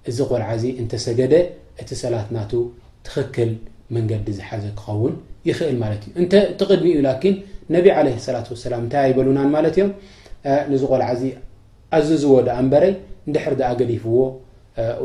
[0.10, 1.36] እዚ ቆልዓ እዚ እንተሰገደ
[1.82, 2.54] እቲ ሰላት ናቱ
[3.08, 3.52] ትኽክል
[3.96, 5.14] መንገዲ ዝሓዘ ክኸውን
[5.50, 6.26] ይኽእል ማለት ዩ እን
[6.60, 7.36] ትቕድሚ እዩ ን
[7.76, 9.90] ነቢ ዓለ ሰላ ሰላም እንታይ ኣይበሉናን ማለት እዮም
[10.72, 11.22] ንዚ ቆልዓዚ
[11.98, 12.94] ኣዚ ዝወደ ኣንበረይ
[13.30, 14.16] ንድሕር ኣ ገዲፍዎ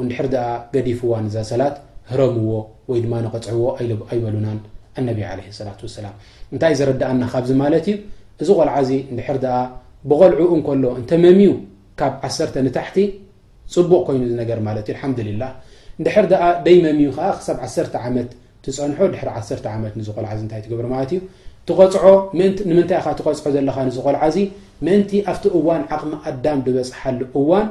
[0.06, 1.76] ንድሕር ኣ ገዲፍዋን ዛ ሰላት
[2.10, 2.50] ህረምዎ
[2.90, 3.64] ወይ ድማ ንቕፅዕዎ
[4.10, 4.58] ኣይበሉናን
[5.00, 6.14] ኣነቢ ዓለ ሰላ ወሰላም
[6.54, 7.96] እንታይ ዝረዳኣና ካብዚ ማለት እዩ
[8.44, 9.60] እዚ ቆልዓዚ ንድሕር ኣ
[10.10, 11.50] ብቆልዑኡ እንከሎ እንተ መሚዩ
[12.00, 12.98] ካብ ዓሰርተ ንታሕቲ
[13.74, 15.44] ፅቡቕ ኮይኑ ነገር ማለት እዩ ኣሓምዱሊላ
[16.00, 18.30] ንድሕር ኣ ደይ መሚዩ ከዓ ሳብ ዓሰርተ ዓመት
[18.64, 21.20] ትፀንሖ ድሪ ዓር ዓመት ንዚ ቆልዓዚ እንታይ ትግብሩ ማለት እዩ
[21.68, 21.94] ትቆፅ
[22.68, 24.38] ንምንታይ ኢኻ ትቆፅዖ ዘለኻ ንዚ ቆልዓ እዚ
[24.86, 27.66] ምእንቲ ኣብቲ እዋን ዓቕሚ ኣዳም ዝበፅሓሉ እዋን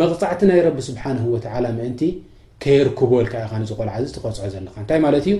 [0.00, 1.36] መቕፃዕቲ ናይ ረቢ ስብሓን ወ
[1.78, 2.02] ምእንቲ
[2.62, 5.36] ከየርክበልካ ኢኻ ንዝ ቆልዓዚ ትቆፅዖ ዘለካ እንታይ ማለት እዩ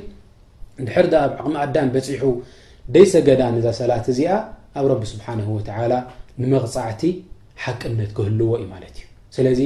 [0.86, 2.22] ድሕር ኣብ ዓቕሚ ኣዳን በፂሑ
[2.94, 4.32] ደይሰገዳ እዛ ሰላት እዚኣ
[4.78, 5.92] ኣብ ረቢ ስብሓን ወተላ
[6.42, 7.02] ንመቕፃዕቲ
[7.64, 9.04] ሓቅነት ክህልዎ እዩ ማለት እዩ
[9.36, 9.60] ስለዚ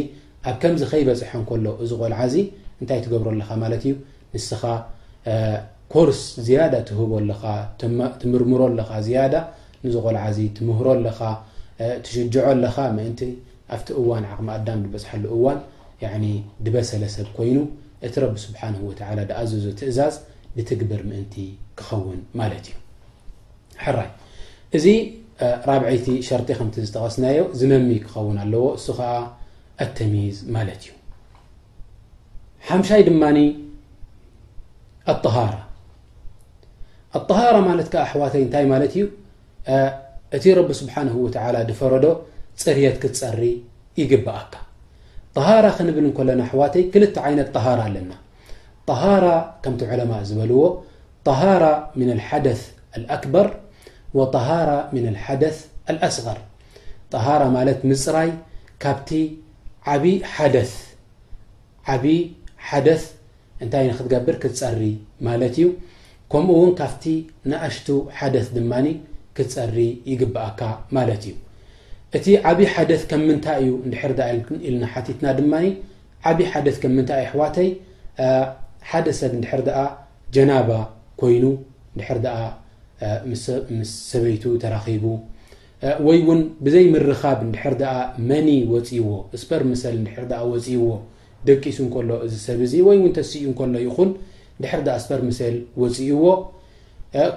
[0.49, 2.35] ኣብ ከምዚ ከይበፅሐን ከሎ እዚ ቆልዓእዚ
[2.81, 3.95] እንታይ ትገብረኣለካ ማለት እዩ
[4.35, 4.63] ንስኻ
[5.93, 7.43] ኮርስ ዝያዳ ትህቦ ኣለኻ
[8.23, 9.35] ትምርምሮ ኣለኻ ዝያዳ
[9.85, 10.79] ንዝ ቆልዓዚ ትምህ
[12.05, 13.21] ትሽጅዖ ኣለኻ ምእንቲ
[13.75, 15.59] ኣብቲ እዋን ዓቕሚ ኣዳም ዝበፅሐሉ እዋን
[16.65, 17.59] ድበሰለሰብ ኮይኑ
[18.07, 20.15] እቲ ረቢ ስብሓ ወላ ድኣዘዞ ትእዛዝ
[20.57, 21.35] ብትግብር ምእንቲ
[21.79, 22.75] ክኸውን ማለት እዩ
[23.85, 24.11] ሕራይ
[24.79, 24.87] እዚ
[25.69, 29.13] ራብዒይቲ ሸርጢ ከምቲ ዝተቐስናዮ ዝመሚ ክኸውን ኣለዎ እሱ ከዓ
[29.85, 30.93] ኣተሚዝ ማለት እዩ
[32.69, 33.23] ሓምሻይ ድማ
[35.13, 35.55] ኣطሃር
[37.31, 38.97] طሃራ ማለ ኣحዋተይ እታይ ማት እዩ
[40.37, 41.27] እቲ ረብ ስብሓنه و
[41.71, 42.05] ድፈረዶ
[42.63, 43.43] ፅርት ክትፀሪ
[44.01, 44.53] ይግብአካ
[45.37, 48.11] طሃራ ክንብል እለና ኣحዋተይ ክል ይነት طሃራ ኣለና
[49.03, 49.27] ሃራ
[49.63, 50.63] ከምቲ عለማء ዝበልዎ
[51.41, 52.61] ሃራة من الሓደث
[52.97, 53.47] الኣكበር
[54.19, 55.57] وطሃራة ن لحደث
[55.91, 56.39] الأስغር
[57.27, 58.31] ሃራ ማለ ምፅራይ
[58.83, 59.09] ካብቲ
[59.93, 60.05] ዓብ
[62.73, 63.03] ሓደث
[63.65, 64.83] እታይ ክትገብር ክትፀሪ
[65.27, 65.65] ማለት እዩ
[66.35, 67.05] ከምኡ እውን ካፍቲ
[67.51, 68.87] ንኣሽቱ ሓደስ ድማኒ
[69.37, 69.77] ክትፀሪ
[70.11, 70.61] ይግብአካ
[70.97, 71.35] ማለት እዩ
[72.17, 74.13] እቲ ዓብዪ ሓደስ ከም ምንታይ እዩ ንድር
[74.69, 75.55] ኢልና ሓቲትና ድማ
[76.31, 77.69] ዓብዪ ሓደ ም ምንታይ ኣሕዋተይ
[78.91, 79.87] ሓደ ሰብ ንድር ኣ
[80.37, 80.71] ጀናባ
[81.23, 81.45] ኮይኑ
[81.95, 82.19] እንድሕር
[83.31, 83.45] ምስ
[84.11, 85.05] ሰበይቱ ተራኺቡ
[86.09, 87.97] ወይ እውን ብዘይ ምርኻብ ንድሕር ኣ
[88.31, 89.09] መኒ ወፂይዎ
[89.45, 90.83] ስፐር ምሰል ድር ወፅይዎ
[91.51, 94.11] ደቂሱ እከሎ እዚ ሰብ ዚ ወይ እውን ተስኡ ከሎ ይኹን
[94.59, 96.25] ንድሕር ኣ ስፐርምሰል ወፅእዎ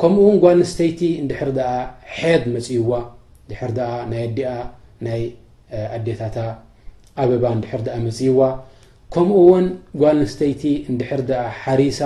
[0.01, 1.73] ከምኡውን ጓ ንስተይቲ ንድሕር ኣ
[2.17, 2.91] ሐድ መፅይዋ
[3.49, 3.61] ድር
[4.11, 4.45] ናይ ኣዲኣ
[5.07, 5.21] ናይ
[5.97, 6.37] ኣዴታታ
[7.23, 8.39] ኣበባ ንድሕር መፅይዋ
[9.15, 9.65] ከምኡ ውን
[10.01, 11.99] ጓ ንስተይቲ ንድሕር ኣ ሓሪሳ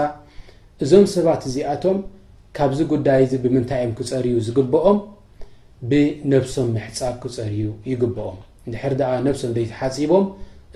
[0.84, 1.98] እዞም ሰባት እዚኣቶም
[2.58, 5.00] ካብዚ ጉዳይ ዚ ብምንታይ እዮም ክፀርዩ ዝግብኦም
[5.90, 8.38] ብነብሶም ምሕፃብ ክፀርዩ ይግብኦም
[8.70, 8.94] ንድሕር
[9.28, 10.26] ነብሶም ይተሓፂቦም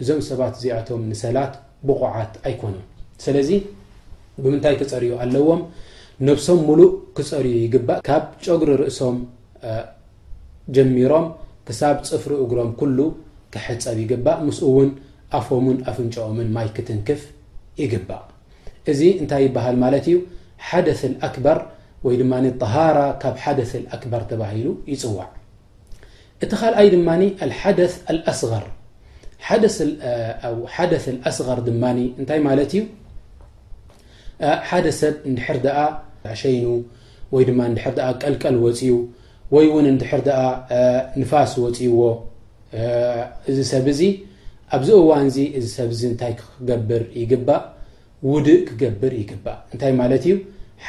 [0.01, 1.53] እዞም ሰባት እዚኣቶም ንሰላት
[1.87, 2.85] ብቑዓት ኣይኮኖም
[3.25, 3.49] ስለዚ
[4.43, 5.61] ብምንታይ ክፀርዩ ኣለዎም
[6.27, 9.17] ነብሶም ሙሉእ ክፀርዩ ይግባእ ካብ ጨጉሪ ርእሶም
[10.75, 11.25] ጀሚሮም
[11.67, 12.99] ክሳብ ፅፍሪ እግሮም ኩሉ
[13.53, 14.89] ክሕፀብ ይግባእ ምስኡ እውን
[15.39, 17.21] ኣፎምን ኣፍንጮኦምን ማይ ክትንክፍ
[17.83, 18.23] ይግባእ
[18.91, 20.17] እዚ እንታይ ይበሃል ማለት እዩ
[20.69, 20.87] ሓደ
[21.27, 21.59] ኣክበር
[22.05, 23.59] ወይ ድማኒ ጠሃራ ካብ ሓደ
[23.95, 25.29] ኣክበር ተባሂሉ ይፅዋዕ
[26.43, 27.21] እቲ ካልኣይ ድማኒ
[27.61, 27.79] ሓደ
[28.33, 28.65] ኣስር
[29.47, 29.65] ሓደ
[31.29, 31.83] ኣስር ድማ
[32.19, 32.83] እንታይ ማለት እዩ
[34.69, 36.63] ሓደ ሰብ እንድሕር ኣ ሸይኑ
[37.35, 38.95] ወይድማ ር ቀልቀል ወፅዩ
[39.55, 40.41] ወይ እውን ንድሕር ኣ
[41.21, 41.99] ንፋስ ወፅይዎ
[43.51, 44.01] እዚ ሰብ እዚ
[44.75, 47.61] ኣብዚ እዋን ዚ እዚ ሰብ ዚ ንታይ ክገብር ይግባእ
[48.31, 50.35] ውድእ ክገብር ይግባእ እንታይ ማለት እዩ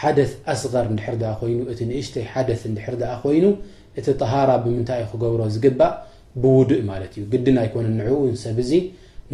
[0.00, 0.18] ሓደ
[0.52, 0.86] ኣስغር
[1.22, 2.48] ድር ኮይኑ እቲ ንእሽተይ ሓደ
[2.94, 3.44] ር ኮይኑ
[4.00, 5.92] እቲ ጠሃራ ብምንታይ ዩ ክገብሮ ዝግባእ
[6.42, 8.08] ብውድእ ማለት እዩ ግዲና ይኮነ ንዕ
[8.44, 8.72] ሰብ እዚ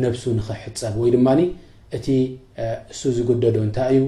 [0.04, 1.28] ነብሱ ንክሕፀብ ወይ ድማ
[1.96, 2.06] እቲ
[2.92, 4.04] እሱ ዝጉደዶ እንታይ እዩ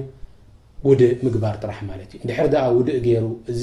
[0.87, 3.61] ውድእ ምግባር ጥራሕ ማለት እዩ እንድሕር ኣ ውድእ ገይሩ እዚ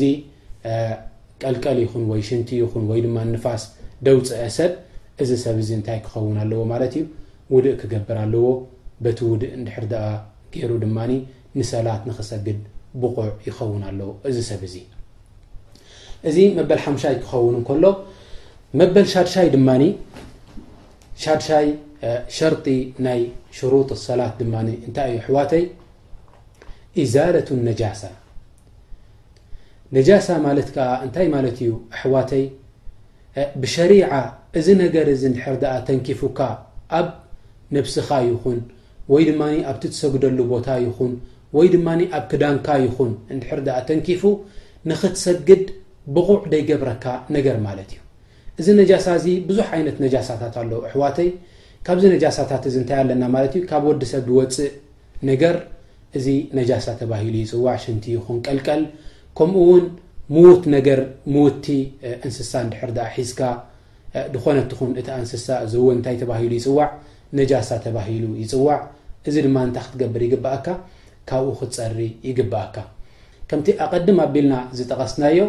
[1.42, 3.62] ቀልቀል ይኹን ወይ ሽንቲ ይኹን ወይ ድማ ንፋስ
[4.06, 4.72] ደውፅአሰብ
[5.22, 7.04] እዚ ሰብ ዚ እንታይ ክኸውን ኣለዎ ማለት እዩ
[7.54, 8.46] ውድእ ክገብር ኣለዎ
[9.04, 9.86] በቲ ውድእ ንድሕር
[10.54, 11.12] ገይሩ ድማኒ
[11.58, 12.58] ንሰላት ንክሰግድ
[13.02, 14.76] ብቑዕ ይኸውን ኣለዎ እዚ ሰብ እዚ
[16.30, 17.84] እዚ መበል ሓሙሻይ ክኸውን እከሎ
[18.80, 19.82] መበል ሻድሻይ ድማኒ
[21.22, 21.66] ሻድሻይ
[22.36, 22.66] ሸርጢ
[23.06, 23.20] ናይ
[23.56, 24.54] ሽሩط ሰላት ድማ
[24.88, 25.64] እታይ እዩ ኣሕዋተይ
[27.14, 28.02] ዛለة ነጃሳ
[29.96, 30.68] ነጃሳ ማለት
[31.14, 32.44] ታይ ማለት እዩ ኣሕዋተይ
[33.62, 34.10] ብሸሪع
[34.60, 36.38] እዚ ነገር ዚ ድሕር ኣ ተንኪፉካ
[36.98, 37.06] ኣብ
[37.74, 38.58] ንብስኻ ይኹን
[39.12, 41.12] ወይ ድማ ኣብቲ ትሰግደሉ ቦታ ይኹን
[41.56, 43.12] ወይ ድማ ኣብ ክዳንካ ይኹን
[43.44, 44.22] ድር ኣ ተንኪፉ
[44.90, 45.64] ንክትሰግድ
[46.14, 47.04] ብቑዕ ደይገብረካ
[47.36, 47.98] ነገር ማለት እዩ
[48.60, 51.28] እዚ ነጃሳ እዚ ብዙሕ ዓይነት ነጃሳታት ኣለ ኣሕዋተይ
[51.86, 54.68] ካብዚ ነጃሳታት እዚ እንታይ ኣለና ማለት እዩ ካብ ወዲሰብ ብወፅእ
[55.30, 55.56] ነገር
[56.18, 56.26] እዚ
[56.58, 58.82] ነጃሳ ተባሂሉ ይፅዋዕ ሽንቲ ይኹን ቀልቀል
[59.38, 59.84] ከምኡ እውን
[60.34, 61.00] ምዉት ነገር
[61.34, 61.66] ምውቲ
[62.26, 63.40] እንስሳ ድሕር ኣ ሒዝካ
[64.34, 66.88] ብኮነትኹን እቲ እንስሳ ዝው እንታይ ተባሂሉ ይፅዋዕ
[67.40, 68.80] ነጃሳ ተባሂሉ ይፅዋዕ
[69.30, 70.66] እዚ ድማ እንታይ ክትገብር ይግባእካ
[71.30, 72.76] ካብኡ ክትፀሪ ይግብአካ
[73.50, 75.40] ከምቲ ኣቐድም ኣቢልና ዝጠቐስናዮ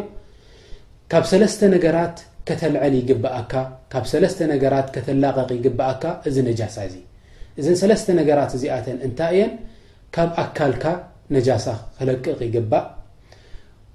[1.12, 3.53] ካብ ሰለስተ ነገራት ከተልዕል ይግብኣካ
[3.91, 6.95] ካብ ሰለስተ ነገራት ከተላቀቕ ይግብኣካ እዚ ነጃሳ እዚ
[7.60, 9.51] እዘን ሰለስተ ነገራት እዚኣተን እንታይ እየን
[10.15, 10.86] ካብ ኣካልካ
[11.36, 11.65] ነጃሳ
[11.97, 12.84] ክለቅቕ ይግባእ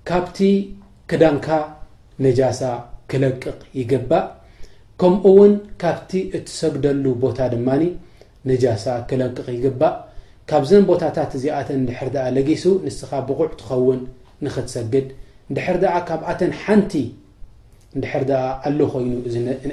[0.09, 0.39] ካብቲ
[1.11, 1.49] ክዳንካ
[2.27, 2.61] ነጃሳ
[3.11, 4.25] ክለቅቕ ይግባእ
[5.01, 7.83] ከምኡ እውን ካብቲ እትሰግደሉ ቦታ ድማኒ
[8.51, 9.95] ነጃሳ ክለቅቕ ይግባእ
[10.51, 14.01] ካብዘን ቦታታት እዚኣተን ድሕር ኣ ለጊሱ ንስኻ ብቁዕ ትኸውን
[14.47, 15.09] ንክትሰግድ
[15.53, 16.93] ንድሕር ኣ ካብኣተን ሓንቲ
[17.97, 18.25] ንድሕር
[18.69, 19.11] ኣለ ኮይኑ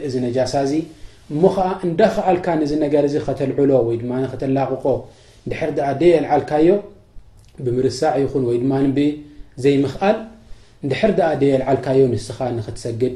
[0.08, 0.73] እዚ ነጃሳ እዚ
[1.34, 4.86] እሞ ከዓ እንዳ ክኣልካ ንዚ ነገር እዚ ከተልዕሎ ወይድማ ከተላቕቆ
[5.45, 6.67] ንድሕር ደየ ልዓልካዮ
[7.65, 10.17] ብምርሳዕ ይኹን ወይ ድማ ብዘይምክኣል
[10.86, 13.15] ንድሕር ኣ ደየ ልዓልካዮ ንስኻ ንክትሰግድ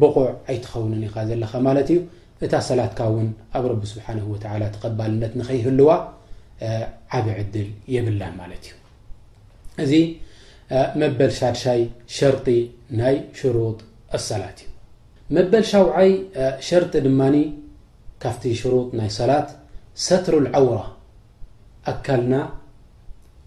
[0.00, 2.00] ብቁዕ ኣይትኸውንን ኢኻ ዘለኻ ማለት እዩ
[2.46, 4.36] እታ ሰላትካ ውን ኣብ ረቢ ስብሓ ወ
[4.74, 5.90] ተቀባልነት ንኸይህልዋ
[7.18, 8.76] ዓብ ዕድል የብላን ማለት እዩ
[9.84, 9.94] እዚ
[11.02, 11.80] መበል ሻድሻይ
[12.16, 12.46] ሸርጢ
[13.00, 13.78] ናይ ሽሩጥ
[14.28, 14.66] ሰላት ዩ
[15.36, 16.10] መበል ሻይ
[16.66, 17.22] ሸርጢ ድማ
[18.22, 19.48] ካብቲ ሽሩጥ ናይ ሰላት
[20.06, 20.78] ሰትሩ ዓውሮ
[21.92, 22.34] ኣካልና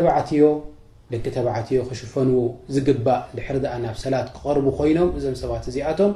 [1.70, 2.30] ትዮ ክሽፈን
[2.76, 3.22] ዝግባእ
[3.66, 6.14] ድ ናብ ሰላት ክቐርቡ ኮይኖም እዞም ሰባት እዚኣቶም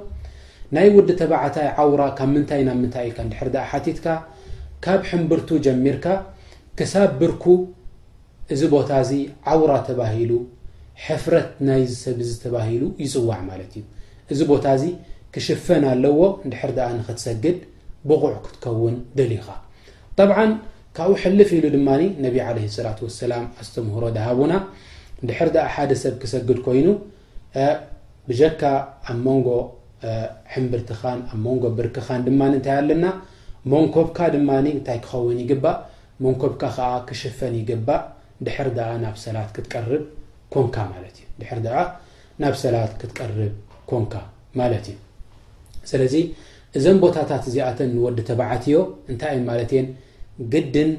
[0.76, 4.08] ናይ ውዲ ተባዓታይ ዓውራ ካብ ምንታይ ናብ ምታይ ል ድ ቲትካ
[4.86, 6.06] ካብ ሕምብርቱ ጀሚርካ
[6.80, 7.44] ክሳብ ብርኩ
[8.54, 9.12] እዚ ቦታ እዚ
[9.54, 10.32] ዓውራ ተባሂሉ
[11.06, 13.84] ሕፍረት ናይ ሰብ ዚ ተባሂሉ ይፅዋዕ ማለት እዩ
[14.34, 14.86] እዚ ቦታ እዚ
[15.36, 17.58] ክሽፈን ኣለዎ ንድሕር ኣ ንክትሰግድ
[18.10, 19.46] ብቑዕ ክትከውን ደሊኻ
[20.20, 20.38] ጠብዓ
[20.98, 24.54] ካብኡ ሕልፍ ኢሉ ድማኒ ነቢ ለ ሰላት ወሰላም ኣስተምህሮ ድሃቡና
[25.24, 26.88] ንድሕር ኣ ሓደ ሰብ ክሰግድ ኮይኑ
[28.30, 28.62] ብጀካ
[29.12, 29.50] ኣብ መንጎ
[30.54, 33.06] ሕምብርትኻን ኣብ ሞንጎ ብርክኻን ድማኒ እንታይ ኣለና
[33.72, 35.78] ሞንኮብካ ድማኒ እንታይ ክኸውን ይግባእ
[36.26, 38.00] መንኮብካ ከዓ ክሽፈን ይግባእ
[38.46, 40.04] ድሕር ኣ ናብ ሰላት ክትቀርብ
[40.54, 41.26] ኮንካ ማለትእዩ
[41.66, 41.76] ድር
[42.42, 43.40] ናብ ሰላት ክትቀርብ
[43.90, 44.14] ኮንካ
[44.60, 44.96] ማለት እዩ
[45.92, 46.16] ስለዚ
[46.78, 48.78] እዞን ቦታታት እዚኣተን ንወዲ ተባዓትዮ
[49.12, 49.88] እንታይ እ ማለት እየን
[50.54, 50.92] ግድን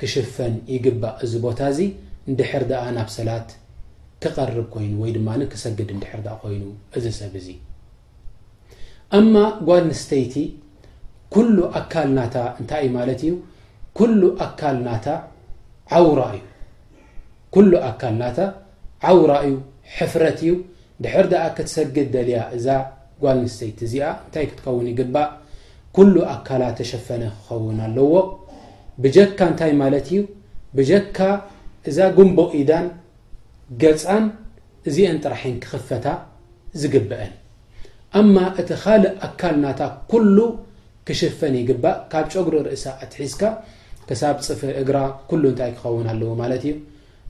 [0.00, 1.80] ክሽፈን ይግባእ እዚ ቦታ እዚ
[2.40, 3.48] ድሕር ኣ ናብ ሰላት
[4.24, 6.62] ክቐርብ ኮይኑ ወይ ድማ ክሰግድ ድሕር ኮይኑ
[6.96, 7.48] እዚ ሰብ እዚ
[9.18, 9.34] ኣማ
[9.66, 10.34] ጓድ ንስተይቲ
[11.34, 13.32] ኩሉ ኣካል ናታ እንታይ እዩ ማለት እዩ
[14.02, 15.06] እዩሉ ኣካል ናታ
[19.10, 19.54] ዓውራ እዩ
[19.96, 20.50] ሕፍረት እዩ
[21.04, 22.66] ድሕር ኣ ክትሰግድ ደልያ እዛ
[23.22, 25.30] ጓል ንስተይት እዚኣ እንታይ ክትኸውን ይግባእ
[25.96, 28.12] ኩሉ ኣካላ ተሸፈነ ክኸውን ኣለዎ
[29.02, 30.18] ብጀካ እንታይ ማለት እዩ
[30.78, 31.18] ብጀካ
[31.90, 32.86] እዛ ጉንብ ኢዳን
[33.82, 34.24] ገፃን
[34.88, 36.06] እዚአን ጥራሒን ክኽፈታ
[36.80, 37.32] ዝግብአን
[38.20, 39.80] ኣማ እቲ ካልእ ኣካል ናታ
[40.10, 40.38] ኩሉ
[41.08, 43.42] ክሽፈን ይግባእ ካብ ፀጉሪ ርእሳ ኣትሒዝካ
[44.08, 44.96] ክሳብ ፅፍ እግራ
[45.30, 46.72] ኩሉ እንታይ ክኸውን ኣለዎ ማለት እዩ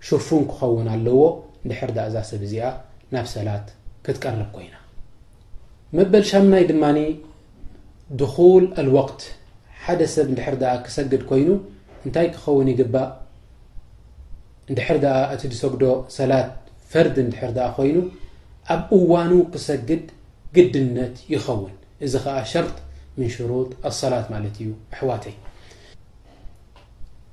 [0.07, 1.21] ሽርፉን ክኸውን ኣለዎ
[1.67, 2.65] ንድሕር እዛ ሰብ እዚኣ
[3.15, 3.67] ናብ ሰላት
[4.07, 4.75] ክትቀርብ ኮይና
[5.99, 6.85] መበል ሻምናይ ድማ
[8.23, 9.21] ድኩል ኣልወቅት
[9.85, 10.55] ሓደ ሰብ ንድሕር
[10.87, 11.49] ክሰግድ ኮይኑ
[12.07, 13.09] እንታይ ክኸውን ይግባእ
[14.73, 14.97] ንድሕር
[15.35, 15.85] እቲ ድሰግዶ
[16.19, 16.51] ሰላት
[16.93, 17.45] ፈርድ ንድር
[17.79, 17.97] ኮይኑ
[18.75, 20.05] ኣብ እዋኑ ክሰግድ
[20.57, 21.73] ግድነት ይኸውን
[22.07, 22.77] እዚ ከዓ ሸርጥ
[23.19, 25.35] ምን ሽሩጥ ኣሰላት ማለት እዩ ኣሕዋተይ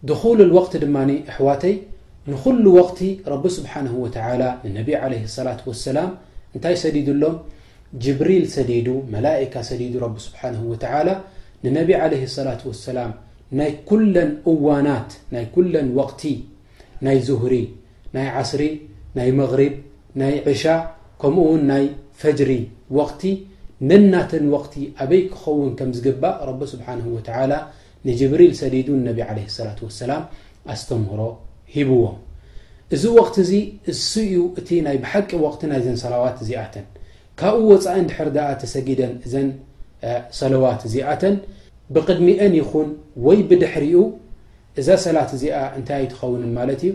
[0.10, 0.98] دል وقት ድማ
[1.32, 1.74] ኣሕዋተይ
[2.32, 3.00] ንኩل وقቲ
[3.56, 4.28] سه و ع
[5.10, 5.98] لة وሰላ
[6.56, 7.36] እንታይ ሰዲ ኣሎም
[8.30, 9.26] ሪል ሰዲዱ መላ
[9.70, 9.82] ሰዲ
[11.66, 13.12] ንነ عل للة وسላም
[13.60, 16.24] ናይ كለን እዋናት ናይ ለን وقቲ
[17.06, 17.54] ናይ زهሪ
[18.16, 18.64] ናይ ዓስሪ
[19.18, 19.74] ናይ مغሪብ
[20.22, 20.64] ናይ ዕሻ
[21.22, 21.84] ከምኡ ውን ናይ
[22.22, 22.52] ፈجሪ
[22.98, 23.22] وقቲ
[23.90, 26.36] ንናተን وقቲ ኣበይ ክኸውን ከም ዝግባእ
[26.72, 26.74] س
[27.16, 30.24] و ንጅብሪል ሰዲዱን ነቢ ለ ሰላ ወሰላም
[30.74, 31.22] ኣስተምህሮ
[31.76, 32.16] ሂብዎም
[32.96, 33.52] እዚ ወቅት እዚ
[33.92, 36.86] እስ እኡ እቲ ናይ ብሓቂ ወቕቲ ናይ ዘን ሰላዋት እዚኣተን
[37.40, 39.50] ካብኡ ወፃኢ ድሕር ኣ ተሰጊደን እዘን
[40.40, 41.36] ሰላዋት እዚኣተን
[41.96, 42.90] ብቅድሚአን ይኹን
[43.28, 44.02] ወይ ብድሕሪኡ
[44.82, 46.92] እዛ ሰላት እዚኣ እንታይ ኣይትኸውንን ማለት እዩ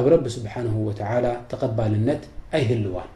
[0.00, 2.22] ኣብ ረቢ ስብሓንሁ ወተላ ተቐባልነት
[2.58, 3.10] ኣይህልዋን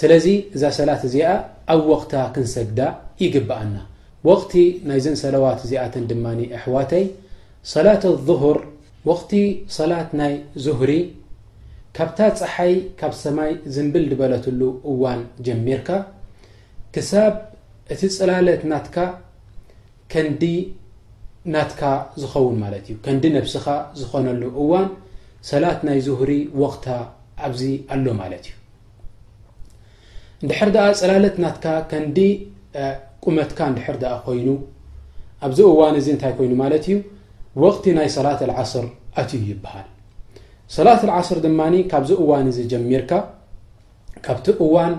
[0.00, 1.30] ስለዚ እዛ ሰላት እዚኣ
[1.74, 2.80] ኣብ ወቅት ክንሰግዳ
[3.24, 3.76] ይግብአና
[4.28, 4.52] ወቅቲ
[4.88, 6.24] ናይዘን ሰለዋት እዚኣተን ድማ
[6.58, 7.04] ኣሕዋተይ
[7.74, 8.58] ሰላተ ظህር
[9.08, 9.32] ወኽቲ
[9.76, 10.92] ሰላት ናይ ዙሁሪ
[11.96, 14.60] ካብታ ፀሓይ ካብ ሰማይ ዝንብል ዝበለትሉ
[14.92, 15.88] እዋን ጀሚርካ
[16.94, 17.34] ክሳብ
[17.94, 18.96] እቲ ፅላለት ናትካ
[20.12, 20.42] ከንዲ
[21.54, 21.82] ናትካ
[22.20, 23.66] ዝኸውን ማለት እዩ ከንዲ ነብስኻ
[24.00, 24.88] ዝኾነሉ እዋን
[25.50, 26.30] ሰላት ናይ ዙሁሪ
[26.62, 26.86] ወቕታ
[27.46, 27.62] ኣብዚ
[27.94, 28.54] ኣሎ ማለት እዩ
[30.42, 32.18] እንድሕር ኣ ፅላለት ናትካ ከንዲ
[33.26, 34.48] ቁመትካ ንድሕር ኣ ኮይኑ
[35.46, 36.96] ኣብዚ እዋን እዚ እንታይ ኮይኑ ማለት እዩ
[37.62, 38.86] ወቕቲ ናይ ሰላት ዓስር
[39.20, 39.86] ኣትዩ ይበሃል
[40.76, 43.12] ሰላት ዓስር ድማ ካብዚ እዋን እዚ ጀሚርካ
[44.26, 44.94] ካብቲ እዋን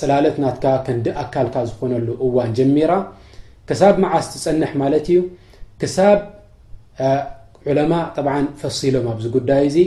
[0.00, 2.92] ፅላለት ናትካ ከንዲ ኣካልካ ዝኾነሉ እዋን ጀሚራ
[3.68, 5.18] ክሳብ መዓስ ትፀንሕ ማለት እዩ
[5.80, 6.18] ክሳብ
[7.70, 7.92] ዕለማ
[8.26, 8.28] ብ
[8.60, 9.78] ፈሲሎም ኣብዚ ጉዳይ እዚ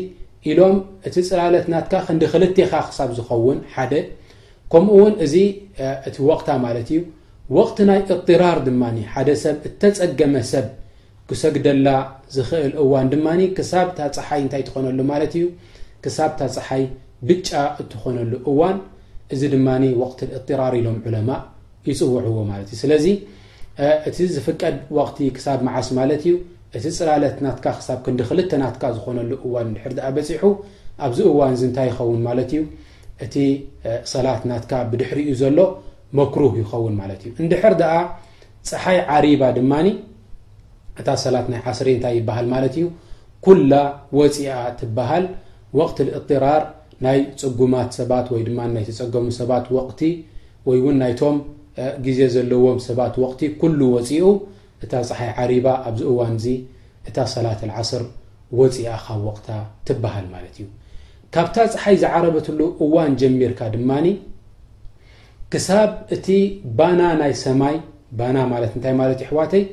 [0.50, 0.76] ኢሎም
[1.08, 3.94] እቲ ፅላለት ናትካ ክንዲ ክልተኻ ክሳብ ዝኸውን ሓደ
[4.74, 5.34] ከምኡ ውን እዚ
[6.08, 7.00] እቲ ወቕታ ማለት እዩ
[7.58, 8.82] ወቅቲ ናይ እጢራር ድማ
[9.14, 10.66] ሓደ ሰብ እተፀገመ ሰብ
[11.30, 11.88] ክሰግደላ
[12.36, 15.46] ዝኽእል እዋን ድማኒ ክሳብታ ፀሓይ እንታይ ትኾነሉ ማለት እዩ
[16.04, 16.84] ክሳብታ ፀሓይ
[17.30, 17.50] ብጫ
[17.84, 18.78] እትኾነሉ እዋን
[19.34, 21.32] እዚ ድማኒ ወቅት እጢራር ኢሎም ዑለማ
[21.90, 23.06] ይፅውዕዎ ማለት እዩ ስለዚ
[24.10, 26.34] እቲ ዝፍቀድ ወቅቲ ክሳብ መዓስ ማለት እዩ
[26.78, 30.44] እቲ ፅላለት ናትካ ክሳብ ክንዲ ክልተ ናትካ ዝኾነሉ እዋን ድሕሪ ኣ በፂሑ
[31.06, 32.64] ኣብዚ እዋን እዚ እንታይ ይኸውን ማለት እዩ
[33.26, 33.34] እቲ
[34.16, 35.58] ሰላት ናትካ ብድሕሪ እዩ ዘሎ
[36.18, 37.94] መክሩህ ይኸውን ማለት እዩ እንድሕር ደኣ
[38.70, 39.88] ፀሓይ ዓሪባ ድማኒ
[41.02, 42.86] እታ ሰ ናይ ዓ0 እንታይ ይበሃል ማለት እዩ
[43.46, 43.74] ኩላ
[44.20, 44.38] ወፂኣ
[44.80, 45.26] ትብሃል
[45.80, 46.64] ወቅቲ እጢራር
[47.06, 50.02] ናይ ፅጉማት ሰባት ወይ ድማ ናይ ተፀገሙ ሰባት ወቕቲ
[50.70, 51.38] ወይ ውን ናይቶም
[52.06, 54.26] ግዜ ዘለዎም ሰባት ወቕቲ ኩሉ ወፂኡ
[54.86, 56.48] እታ ፀሓይ ዓሪባ ኣብዚ እዋን እዚ
[57.10, 58.04] እታ ሰላት ዓስር
[58.60, 59.48] ወፂኣ ካብ ወቕታ
[59.88, 60.66] ትብሃል ማለት እዩ
[61.36, 64.06] ካብታ ፀሓይ ዝዓረበትሉ እዋን ጀሚርካ ድማኒ
[65.54, 66.28] ክሳብ እቲ
[66.80, 67.76] ባና ናይ ሰማይ
[68.20, 69.64] ባና ማለት እንታይ ማለት እዩ ሕዋተይ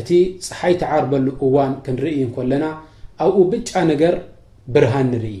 [0.00, 0.10] እቲ
[0.46, 2.64] ፀሓይ ተዓርበሉ እዋን ክንርኢ ንኮለና
[3.24, 4.14] ኣብኡ ብጫ ነገር
[4.74, 5.36] ብርሃን ንርኢ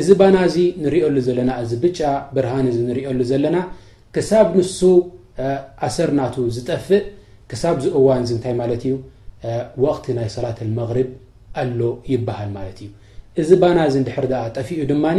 [0.00, 2.00] እዚ ባና እዚ ንሪኦሉ ዘለና እዚ ብጫ
[2.36, 3.56] ብርሃን እዚ ንሪኦሉ ዘለና
[4.16, 4.80] ክሳብ ንሱ
[5.88, 7.02] ኣሰርናቱ ዝጠፍእ
[7.52, 8.94] ክሳብ ዚ እዋን እዚ እንታይ ማለት እዩ
[9.84, 11.08] ወቅቲ ናይ ሰላተል መሪብ
[11.62, 11.80] ኣሎ
[12.12, 12.90] ይበሃል ማለት እዩ
[13.42, 15.18] እዚ ባና እዚ እንድሕር ኣ ጠፍኡ ድማኒ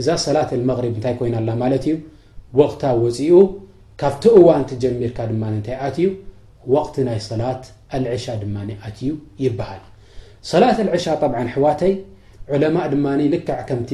[0.00, 1.96] እዛ ሰላተል መሪብ እንታይ ኮይናላ ማለት እዩ
[2.60, 3.32] ወቅታ ወፅኡ
[4.00, 6.06] ካብቲ እዋን ጀሚርካ ድማ እንታይ ኣትዩ
[6.84, 7.62] ቅቲ ናይ ሰላት
[7.96, 8.56] አልዕሻ ድማ
[8.88, 9.10] ኣትዩ
[9.44, 9.82] ይበሃል
[10.52, 11.04] ሰላት ልዕሻ
[11.54, 11.92] ሕዋተይ
[12.62, 13.90] ለማ ድማክ ከምቲ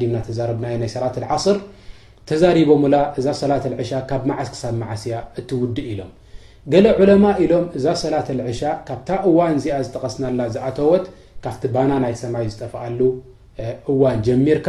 [0.00, 1.58] ዲምና ተዛርብና ናይ ሰት ዓስር
[2.30, 3.52] ተዛሪቦምላ እዛሰላ
[3.84, 6.10] ዕሻ ካብ መዓስ ክሳብ ማዓስያ እትውዲእ ኢሎም
[6.72, 11.04] ገ ዕለማ ኢሎም እዛ ሰላት ልዕሻ ካብታ እዋን ዚኣ ዝጠቐስናላ ዝኣተወት
[11.44, 13.00] ካብቲ ባና ናይ ሰማይ ዝጠፍኣሉ
[13.92, 14.68] እዋን ጀሚርካ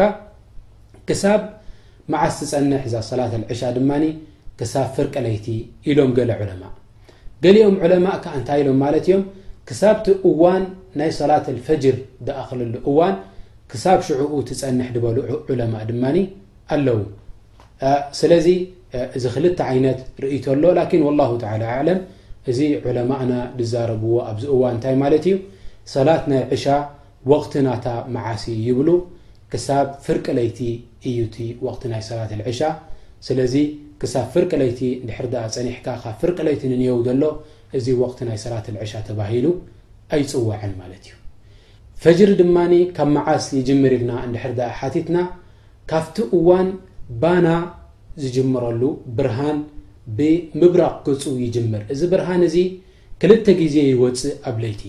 [2.14, 4.06] መዓስ ትፀንሕ እዛ ሰላት ዕሻ ድማኒ
[4.60, 5.48] ክሳብ ፍርቀ ለይቲ
[5.90, 6.64] ኢሎም ገለ ዑለማ
[7.44, 9.24] ገሊኦም ዕለማ ከዓ እንታይ ኢሎም ማለት እዮም
[9.70, 10.64] ክሳብቲ እዋን
[11.00, 13.16] ናይ ሰላት ልፈጅር ደኣክልሉ እዋን
[13.72, 15.18] ክሳብ ሽዑኡ ትፀንሕ ድበሉ
[15.54, 16.18] ዑለማ ድማኒ
[16.76, 17.00] ኣለው
[18.20, 18.48] ስለዚ
[19.18, 21.46] እዚ ክልተ ዓይነት ርእቶ ኣሎ ላኪን ላ ተ
[21.80, 22.00] ኣለም
[22.52, 25.36] እዚ ዕለማእና ዝዛረብዎ ኣብዚ እዋ እንታይ ማለት እዩ
[25.96, 26.66] ሰላት ናይ ዕሻ
[27.32, 28.90] ወቅት ናታ መዓሲ ይብሉ
[29.52, 30.60] ክሳብ ፍርቀ ለይቲ
[31.10, 32.62] እዩእቲ ወቅቲ ናይ ሰላት ዕሻ
[33.28, 33.56] ስለዚ
[34.02, 37.24] ክሳብ ፍርቂ ለይቲ ድሕር ፀኒሕካ ካብ ፍርቂ ለይቲ እንየው ዘሎ
[37.78, 39.46] እዚ ወቅቲ ናይ ሰላት ዕሻ ተባሂሉ
[40.16, 41.14] ኣይፅወዐን ማለት እዩ
[42.04, 45.18] ፈጅሪ ድማኒ ካብ መዓስ ይጅምር ኢልና እንድሕር ሓቲትና
[45.92, 46.68] ካብቲ እዋን
[47.22, 47.48] ባና
[48.24, 48.82] ዝጅምረሉ
[49.18, 49.58] ብርሃን
[50.18, 52.58] ብምብራቅ ገፁ ይጅምር እዚ ብርሃን እዚ
[53.22, 54.82] ክልተ ግዜ ይወፅእ ኣብለይቲ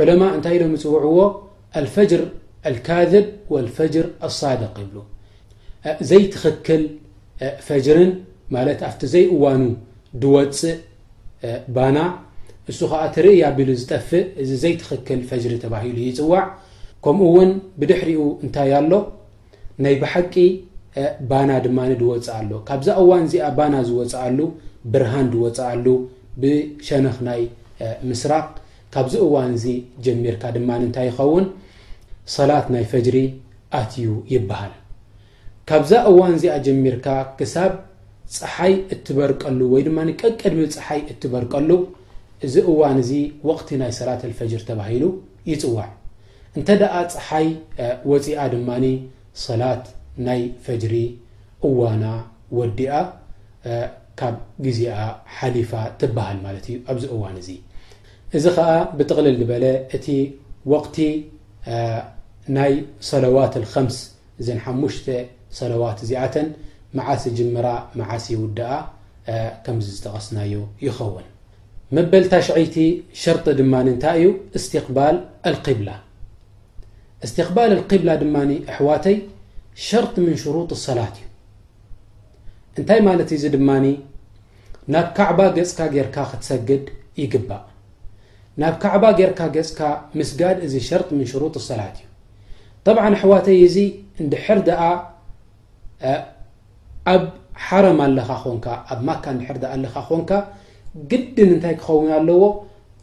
[0.00, 1.20] ዑለማ እንታይ ዶም ይፅውዕዎ
[1.80, 2.22] ኣልፈጅር
[2.70, 4.96] ኣልካذብ ወልፈጅር ኣሳድቅ ይብሉ
[6.10, 6.82] ዘይትኽክል
[7.66, 8.12] ፈጅርን
[8.54, 9.62] ማለት ኣብቲ ዘይ እዋኑ
[10.22, 10.78] ድወፅእ
[11.76, 11.98] ባና
[12.70, 16.42] እሱ ከዓ እትርእያ ቢሉ ዝጠፍእ እዚ ዘይትኽክል ፈጅሪ ተባሂሉ ይፅዋዕ
[17.04, 18.92] ከምኡ እውን ብድሕሪኡ እንታይ ኣሎ
[19.84, 20.34] ናይ ብሓቂ
[21.30, 24.38] ባና ድማኒ ድወፅእ ኣሎ ካብዛ እዋን እዚኣ ባና ዝወፅእ ኣሉ
[24.92, 25.86] ብርሃን ዝወፅእ ኣሉ
[26.42, 27.42] ብሸነኽ ናይ
[28.10, 28.48] ምስራክ
[28.94, 29.66] ካብዚ እዋን እዚ
[30.04, 31.44] ጀሚርካ ድማ እንታይ ይኸውን
[32.36, 33.18] ሰላት ናይ ፈጅሪ
[33.80, 34.72] ኣትዩ ይበሃል
[35.68, 37.06] ካብዛ እዋን እዚኣ ጀሚርካ
[37.38, 37.72] ክሳብ
[38.36, 41.70] ፀሓይ እትበርቀሉ ወይ ድማ ቀቀድሚ ፀሓይ እትበርቀሉ
[42.46, 43.12] እዚ እዋን እዚ
[43.48, 45.04] ወቕቲ ናይ ሰላት ልፈጅሪ ተባሂሉ
[45.50, 45.88] ይፅዋዕ
[46.58, 47.48] እንተደኣ ፀሓይ
[48.10, 48.86] ወፂኣ ድማኒ
[49.46, 49.86] ሰላት
[50.26, 50.94] ናይ ፈጅሪ
[51.68, 52.04] እዋና
[52.58, 52.92] ወዲኣ
[54.20, 54.36] ካብ
[54.66, 54.80] ግዜ
[55.38, 57.50] ሓሊፋ ትበሃል ማለት እዩ ኣብዚ እዋን እዚ
[58.36, 59.64] እዚ ከዓ ብጥቕሊል ዝበለ
[59.96, 60.06] እቲ
[60.72, 60.96] ወቲ
[62.56, 62.74] ናይ
[63.08, 63.96] ሰለዋት 5ምስ
[64.40, 64.94] እዘ ሓሙሽ
[65.58, 66.46] ሰለዋት እዚኣተን
[66.98, 67.66] መዓሲ ጅምራ
[68.00, 68.68] መዓሲ ውድኣ
[69.64, 70.54] ከምዚ ዝጠቐስናዮ
[70.86, 71.26] ይኸውን
[71.96, 72.76] መበልታሽዐይቲ
[73.22, 75.16] ሸርጢ ድማኒ እንታይ እዩ እስትقባል
[75.78, 75.88] ብላ
[77.26, 79.16] እስትقባል ቂብላ ድማኒ ኣሕዋተይ
[79.86, 81.26] ሸርط ምን ሽሩط ሰላት እዩ
[82.78, 83.86] እንታይ ማለት እዚ ድማኒ
[84.92, 86.84] ናብ ካዕባ ገጽካ ጌርካ ክትሰግድ
[87.22, 87.64] ይግባእ
[88.60, 89.80] ናብ ካዕባ ጌርካ ገጽካ
[90.18, 92.06] ምስጋድ እዚ ሸርጢ ምን ሽሩጥ ሰላት እዩ
[92.86, 93.76] طብ ኣሕዋተይ እዚ
[94.22, 94.82] እንድሕር ደኣ
[97.14, 97.22] ኣብ
[97.66, 100.30] ሓረም ኣለኻ ኾንካ ኣብ ማካ ድር ኣለኻ ኾንካ
[101.10, 102.42] ግድን እንታይ ክኸውን ኣለዎ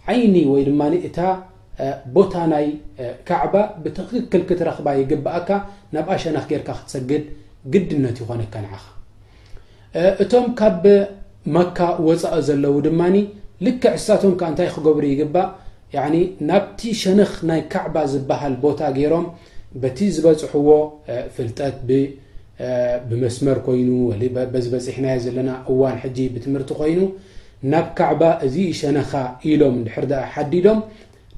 [0.09, 1.17] ዓይኒ ወይ ድማ እታ
[2.15, 2.65] ቦታ ናይ
[3.27, 5.49] ካዕባ ብትክክል ክትረኽባ ይግባእካ
[5.95, 7.23] ናብኣ ሸነኽ ጌርካ ክትሰግድ
[7.73, 8.83] ግድነት ይኾነካ ንዓኻ
[10.23, 10.83] እቶም ካብ
[11.55, 13.15] መካ ወፃእ ዘለው ድማኒ
[13.65, 15.47] ልክ ዕሳቶም እንታይ ክገብሩ ይግባእ
[16.49, 19.25] ናብቲ ሸነኽ ናይ ካዕባ ዝበሃል ቦታ ገይሮም
[19.83, 20.69] በቲ ዝበፅሕዎ
[21.35, 21.75] ፍልጠት
[23.09, 26.99] ብመስመር ኮይኑ ወ በዝበፅሒናዮ ዘለና እዋን ሕጂ ብትምህርቲ ኮይኑ
[27.71, 29.11] ናብ ካዕባ እዚ ይሸነኻ
[29.49, 30.79] ኢሎም ድሕር ሓዲዶም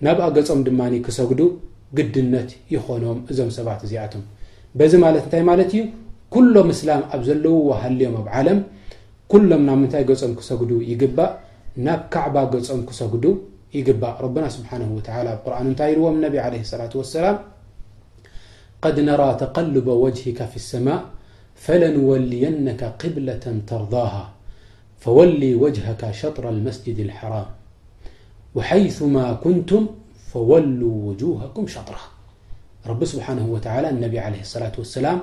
[0.06, 1.42] ናብኣ ገጾም ድማኒ ክሰግዱ
[1.98, 4.24] ግድነት ይኾኖም እዞም ሰባት እዚኣቶም
[4.80, 5.82] በዚ ማለት እንታይ ማለት እዩ
[6.34, 8.60] ኩሎም እስላም ኣብ ዘለውዎ ሃልዮም ኣብ ዓለም
[9.32, 11.32] ኩሎም ናብ ምንታይ ገጾም ክሰግዱ ይግባእ
[11.88, 13.26] ናብ ካዕባ ገጾም ክሰግዱ
[13.78, 17.38] ይግባእ ረብና ስብሓን ወተላ ኣብቁርኣን እንታይ ይልዎም ነቢ ለ ሰላት ወሰላም
[18.82, 21.04] قد نرى تقلب وجهك في السماء
[21.56, 24.30] فلنولينك قبلة ترضاها
[25.00, 27.46] فولي وجهك شطر المسجد الحرام
[28.56, 29.88] وحيثما كنتم
[30.28, 32.00] فولوا وجوهكم شطرة
[32.88, 35.20] رب سبحانه وتعالى انب عليه الصلاة والسلم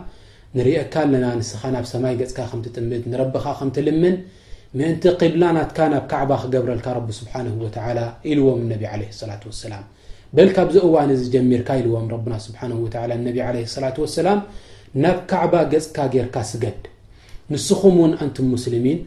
[0.55, 3.33] نرك نا نس ب سمي ك متمت نرب
[3.69, 4.15] متلمن
[4.75, 9.85] منت قبلة نتك نب كعبة جبرلك رب سبحانه وتعلى لوم ان عليه الصلة والسلام
[10.37, 12.71] በልካ ብዚ እዋን እዚ ጀሚርካ ኢልዎም ረብና ስብሓን
[13.27, 14.39] ነቢ ለ ሰላት ወሰላም
[15.05, 16.79] ናብ ካዕባ ገፅካ ጌርካ ስገድ
[17.53, 18.99] ንስኹም እውን ኣንቱም ሙስልሚን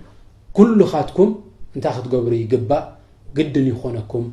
[0.58, 1.30] ኩሉኻትኩም
[1.76, 2.86] እንታይ ክትገብሩ ይግባእ
[3.38, 4.26] ግድን ይኾነኩም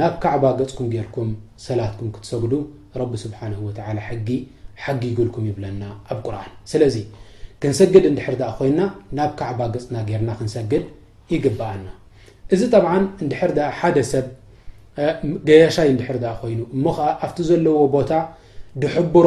[0.00, 1.30] ናብ ካዕባ ገፅኩም ጌርኩም
[1.66, 2.52] ሰላትኩም ክትሰግዱ
[3.00, 4.28] ረቢ ስብሓን ወተላ ሕጊ
[4.84, 5.82] ሓጊግብልኩም ይብለና
[6.12, 6.96] ኣብ ቁርን ስለዚ
[7.62, 8.80] ክንሰግድ እንድሕር ኣ ኮይና
[9.18, 10.84] ናብ ካዕባ ገፅና ጌርና ክንሰግድ
[11.34, 11.86] ይግብአና
[12.54, 12.86] እዚ ብ
[13.24, 14.26] ንድሕር ሓደ ሰብ
[15.48, 18.12] ገየሻይ እንድሕር ኮይኑ እሞ ከዓ ኣብቲ ዘለዎ ቦታ
[18.82, 19.26] ድሕብሮ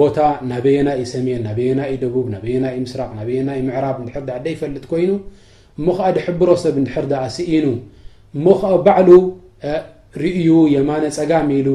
[0.00, 0.18] ቦታ
[0.50, 5.10] ናበየናይ ሰሜን ናበየናይ ደቡብ ናበየና ምስራቅ ናበየና ምዕራብ ንድር ደይፈልጥ ኮይኑ
[5.78, 7.66] እሞ ከዓ ድሕብሮ ሰብ እንድሕር ኣ ስኢኑ
[8.36, 9.10] እሞ ከ ባዕሉ
[10.24, 11.70] ርእዩ የማነ ፀጋሚ ኢሉ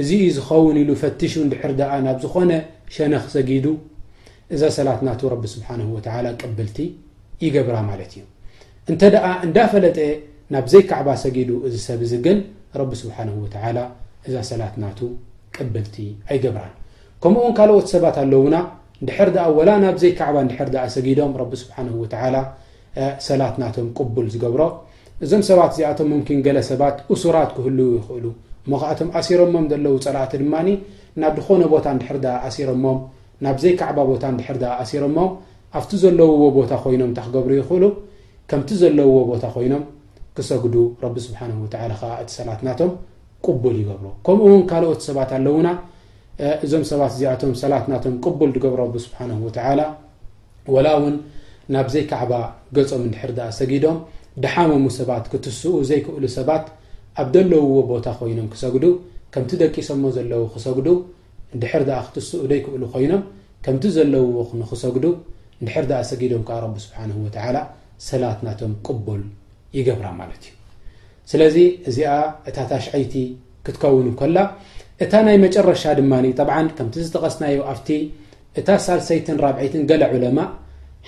[0.00, 2.52] እዚ ዩ ዝኸውን ኢሉ ፈቲሹ እንድሕር ኣ ናብ ዝኾነ
[2.96, 3.66] ሸነኽ ዘጊዱ
[4.56, 6.78] እዛ ሰላት ናቱ ረብ ስብሓን ወተላ ቅብልቲ
[7.44, 8.24] ይገብራ ማለት እዩ
[8.90, 9.96] እንተ ኣ እንዳፈለጠ
[10.54, 12.38] ናብዘይ ከዕባ ሰጊዱ እዚ ሰብ እዚ ግን
[12.80, 13.28] ረቢስብሓን
[13.76, 13.80] ላ
[14.26, 14.98] እዛ ሰላትናቱ
[15.56, 15.96] ቅብልቲ
[16.32, 16.72] ኣይገብራን
[17.22, 18.56] ከምኡውን ካልኦት ሰባት ኣለውና
[19.08, 21.76] ድሕር ድኣ ወላ ናብዘይ ካዕባ ንድሕር ድኣ ሰጊዶም ረቢ ስብሓ
[23.26, 24.62] ሰላት ናቶም ቅቡል ዝገብሮ
[25.24, 28.24] እዞም ሰባት እዚኣቶም ምምኪን ገለ ሰባት እሱራት ክህልው ይኽእሉ
[28.70, 30.54] ሞ ከኣቶም ኣሲሮሞም ዘለዉ ፀላኣቲ ድማ
[31.22, 32.98] ናብ ዝኾነ ቦታ ንድሕር ኣ ኣሲረሞም
[33.46, 35.30] ናብዘይ ካዕባ ቦታ ንድር ኣሲሮሞም
[35.78, 37.84] ኣብቲ ዘለውዎ ቦታ ኮይኖም እንታ ክገብሩ ይኽእሉ
[38.50, 39.82] ከምቲ ዘለውዎ ቦታ ኮይኖም
[40.38, 40.64] ክሰግ
[41.14, 41.38] ቢስብሓ
[42.22, 42.90] እቲ ሰላትናቶም
[43.62, 45.68] ቡል ይገብሮ ከምኡውን ካልኦት ሰባት ኣለውና
[46.64, 49.18] እዞም ሰባት እዚኣቶም ሰላትናቶም ቅቡል ገብሮ ስሓ
[49.80, 49.84] ላ
[50.74, 51.14] ወላ እውን
[51.74, 52.32] ናብዘይካዕባ
[52.76, 53.98] ገጾም ንድሕር ሰጊዶም
[54.44, 56.64] ድሓመሙ ሰባት ክትስኡ ዘይክእሉ ሰባት
[57.20, 58.84] ኣብ ደለውዎ ቦታ ኮይኖም ክሰግዱ
[59.34, 60.88] ከምቲ ደቂሶሞ ዘለዎ ክሰግዱ
[61.56, 63.22] ንድሕር ክትስኡ ዘይክእሉ ኮይኖም
[63.66, 65.04] ከምቲ ዘለውዎ ንክሰግዱ
[65.66, 66.44] ንድር ኣ ሰጊዶም
[66.84, 67.44] ስሓ
[68.08, 69.22] ሰላትናቶም ቅቡል
[69.76, 70.54] ይገብራ ማለት እዩ
[71.30, 71.56] ስለዚ
[71.88, 72.10] እዚኣ
[72.48, 73.14] እታ ታሽዐይቲ
[73.64, 74.38] ክትከውን ኮላ
[75.04, 77.88] እታ ናይ መጨረሻ ድማ ብ ከምቲ ዝጠቐስናዩ ኣብቲ
[78.60, 80.38] እታ ሳልሰይትን ራብዒትን ገላ ዕለማ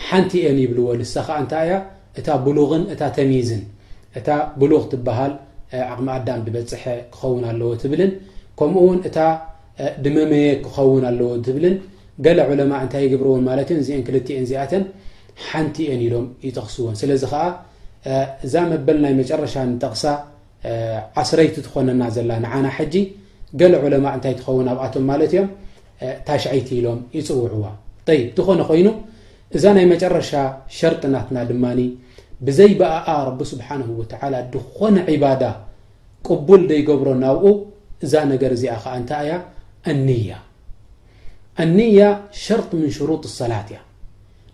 [0.07, 1.79] ሓንቲ እን ይብልዎ ሳ ከዓ እንታይ ያ
[2.19, 3.63] እታ ብሉቕን እታ ተሚዝን
[4.19, 4.29] እታ
[4.61, 5.33] ብሉ ትበሃል
[5.97, 6.85] ቕሚ ኣዳም ብበፅሐ
[7.15, 8.13] ክኸውን ኣለዎ ትብልን
[8.61, 9.19] ከምኡ ውን እታ
[10.05, 11.75] ድመመየ ክኸውን ኣለዎ ትብልን
[12.25, 14.85] ገ ለማ እንታይ ግብርዎን ማለት እዮዚ ክልን ዚኣን
[15.49, 17.23] ሓንቲ እን ኢሎም ይጠቕስዎን ስለዚ
[18.47, 20.05] እዛ መበል ናይ መጨረሻ ንጠቕሳ
[21.23, 22.95] ዓስረይቲ ትኾነና ዘላ ንዓና ሓጂ
[23.61, 25.49] ገሎ ዑለማ እንታይ ትኸውን ኣብኣቶም ማለት እዮም
[26.27, 27.65] ታሽዐይቲ ኢሎም ይፅውዕዋ
[28.19, 28.89] ይ ዝኾነ ኮይኑ
[29.57, 30.31] እዛ ናይ መጨረሻ
[30.79, 31.81] ሸርጥናትና ድማኒ
[32.47, 35.43] ብዘይ በኣኣ ረቢ ስብሓንሁ ወተዓላ ድኾነ ዒባዳ
[36.29, 37.45] ቅቡል ደይገብሮ ናብኡ
[38.07, 39.35] እዛ ነገር እዚኣ ከዓ እንታ ያ
[39.93, 40.31] ኣኒያ
[41.65, 42.01] ኣኒያ
[42.45, 43.81] ሸርጢ ምን ሽሩጥ ሰላት እያ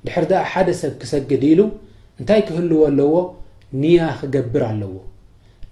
[0.07, 1.61] ድሕር ድኣ ሓደ ሰብ ክሰግድ ኢሉ
[2.21, 3.15] እንታይ ክህልዎ ኣለዎ
[3.83, 4.93] ንያ ክገብር ኣለዎ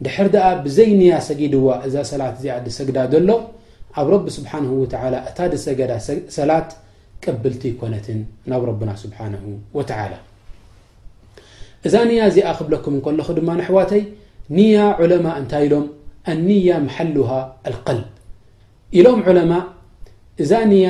[0.04, 3.30] ድሕር ደኣ ብዘይ ንያ ሰጊድዋ እዛ ሰላት እዚኣ ዲሰግዳ ዘሎ
[4.00, 5.92] ኣብ ረቢ ስብሓንሁ ወተዓላ እታ ድ ሰገዳ
[6.36, 6.70] ሰላት
[7.24, 8.18] ቀብልቲ ይኮነትን
[8.52, 9.42] ናብ ረብና ስብሓንሁ
[9.78, 10.14] ወተዓላ
[11.88, 14.02] እዛ ንያ እዚኣ ክብለኩም እንከለኹ ድማ ንኣሕዋተይ
[14.58, 15.86] ንያ ዕለማ እንታይ ኢሎም
[16.32, 17.30] ኣንያ መሓልውሃ
[17.68, 18.00] ኣልከል
[18.98, 19.52] ኢሎም ዕለማ
[20.42, 20.86] እዛ ንያ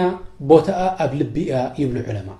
[0.53, 2.31] ቦታኣ ኣብ ልቢእኣ ይብሉ ዕለማ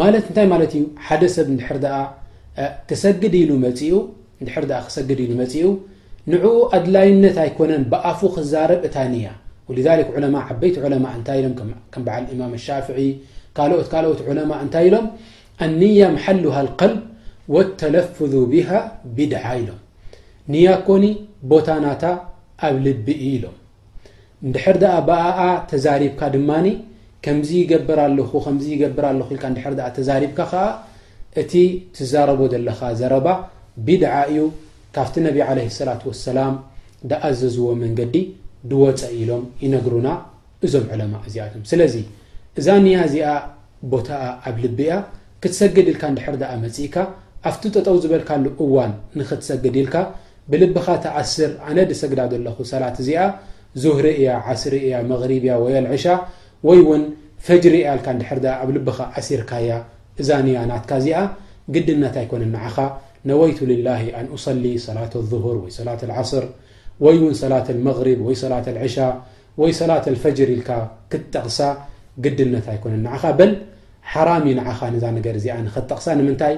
[0.00, 1.48] ማ እታይ ማለትዩ ሓደ ሰብ
[2.90, 3.94] ክሰግድ ሉ መፅኡ
[6.32, 6.44] ንዕኡ
[6.76, 9.26] ኣድላይነት ኣይኮነን ብኣፉ ክዛረብ እታ ኒያ
[10.14, 11.54] ዑማء ዓበይቲ ማ እታይ ሎም
[11.96, 12.86] ም በዓ ማም ሻፍ
[13.56, 15.06] ካኦት ካኦት ለማ እንታይ ሎም
[15.64, 17.00] ኣንያ حلሃقልብ
[17.54, 18.68] ولተለፍذ ብሃ
[19.16, 19.80] ቢድዓ ኢሎም
[20.52, 21.04] ንያ ኮኒ
[21.50, 22.02] ቦታናታ
[22.66, 23.56] ኣብ ልቢ ኢሎም
[24.46, 24.76] ንድሕር
[25.08, 25.40] ብኣኣ
[25.70, 26.50] ተዛሪብካ ድማ
[27.24, 30.64] ከምዚ ይገብር ኣለኹ ከምዚ ይገብር ኣለኹ ኢልካ ንድሕር ኣ ተዛሪብካ ኸኣ
[31.40, 31.52] እቲ
[31.96, 33.26] ትዛረቦ ዘለኻ ዘረባ
[33.86, 34.38] ቢድዓ እዩ
[34.96, 36.52] ካብቲ ነቢ ዓለ ሰላት ወሰላም
[37.10, 38.14] ድኣዘዝዎ መንገዲ
[38.70, 40.08] ድወፀ ኢሎም ይነግሩና
[40.66, 41.94] እዞም ዕለማ እዚኣቶም ስለዚ
[42.60, 43.28] እዛ ንኣ እዚኣ
[43.92, 44.08] ቦታ
[44.48, 44.94] ኣብ ልቢ እያ
[45.42, 46.96] ክትሰግድ ኢልካ ንድሕር ኣ መፅኢካ
[47.48, 49.96] ኣብቲ ጠጠው ዝበልካሉ እዋን ንክትሰግድ ኢልካ
[50.50, 53.20] ብልብኻ ተኣስር ኣነ ዲሰግዳ ዘለኹ ሰላት እዚኣ
[53.82, 56.04] ዙህሪ እያ ዓስሪ እያ መغሪብያ ወይ ኣልዕሻ
[56.68, 57.02] ወይ እውን
[57.46, 59.70] ፈጅሪ ያ ካድ ኣብ ልብኻ ኣሲርካያ
[60.22, 61.16] እዛ ንያናትካ እዚኣ
[61.74, 62.76] ግድነት ኣይኮነ ንዓኻ
[63.30, 63.58] ነወይቱ
[63.88, 66.44] ላه ኣንأصሊ ሰላة لظር ወይ ሰላት ዓስር
[67.04, 68.52] ወይ ውን ሰላት لመغርብ ወይ ሰላ
[68.86, 68.96] ዕሻ
[69.60, 70.70] ወይ ሰላት ፈጅር ልካ
[71.10, 71.46] ክትጠቕ
[72.24, 73.40] ግድነት ኣይኮነ ኻ በ
[74.12, 74.46] ሓራሚ
[74.78, 76.54] ኻ ዛ ነገር እዚኣክጠቕ ምንታይ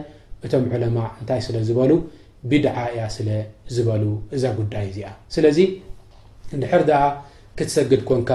[0.46, 1.90] እቶም ዕለማ እንታይ ስለ ዝበሉ
[2.50, 3.02] ቢድዓ እያ
[3.76, 3.78] ዝ
[4.36, 5.58] እዛ ጉዳይ እዚኣ ስለዚ
[6.62, 6.82] ድሕር
[7.58, 8.30] ክትሰግድ ኮንካ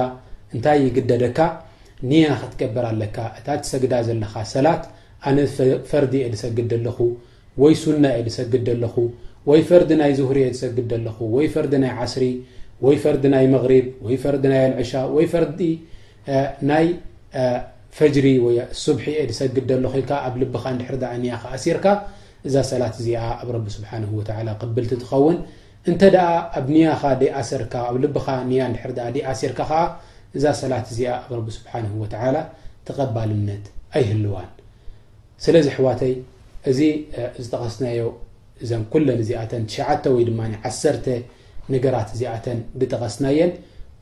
[0.56, 1.38] እንታይ ይግደደካ
[2.12, 4.68] ኒያ ክትገበር ኣለካ እታ ትሰግዳ ዘለካ ሰላ
[5.30, 5.38] ኣነ
[5.89, 6.97] ፈርዲ የ ድሰግድ ለኹ
[7.62, 8.95] ወይ ሱና የ ሰግድ ለኹ
[9.49, 12.26] ወይ ፈርዲ ናይ ሪ የ ሰግድ ለኹ ወይ ፈርዲ ናይ ስሪ
[12.86, 13.72] ወይ ፈርዲ ናይ መሪ
[14.08, 15.60] ወፈር ናይ ኣልዕሻ ወ ፈርዲ
[16.72, 16.86] ናይ
[17.97, 18.28] ፈጅሪ
[19.58, 19.72] ግድ
[20.26, 20.36] ኣብ
[21.78, 21.88] ርካ
[22.49, 23.08] እዛ ሰላ እዚ
[23.41, 23.89] ኣብ ረቢ ስብሓ
[24.76, 25.36] ብል ትኸውን
[25.91, 25.93] እ
[26.60, 27.74] ኣብ ያኻርካ
[30.38, 32.36] እዛ ሰላት እዚኣ ኣብ ረቢ ስብሓንሁ ወተላ
[32.88, 33.63] ተቐባልነት
[33.97, 34.49] ኣይህልዋን
[35.45, 36.13] ስለዚ ሕዋተይ
[36.71, 36.79] እዚ
[37.43, 38.01] ዝጠቀስናዮ
[38.63, 39.63] እዞም ኩለን እዚኣተን
[40.15, 40.39] ወይድማ
[40.71, 41.07] 1
[41.73, 43.51] ነገራት እዚኣተን ብጠቀስና የን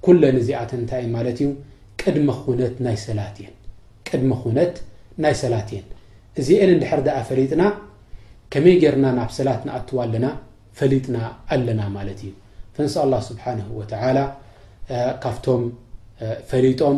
[0.05, 1.47] ኩለን እዚኣተን እንታይይ ማለት እዩ
[2.01, 2.97] ቅድሚ ኩነት ናይ
[5.43, 5.85] ሰላት እየን
[6.39, 7.63] እዚ አን እንድሕር ኣ ፈሊጥና
[8.53, 10.25] ከመይ ጌርና ናብ ሰላት ንኣትዋ ኣለና
[10.79, 11.17] ፈሊጥና
[11.53, 12.31] ኣለና ማለት እዩ
[12.75, 14.17] ፍንሲ ኣላ ስብሓንሁ ወተላ
[15.23, 15.61] ካብቶም
[16.49, 16.97] ፈሪጦም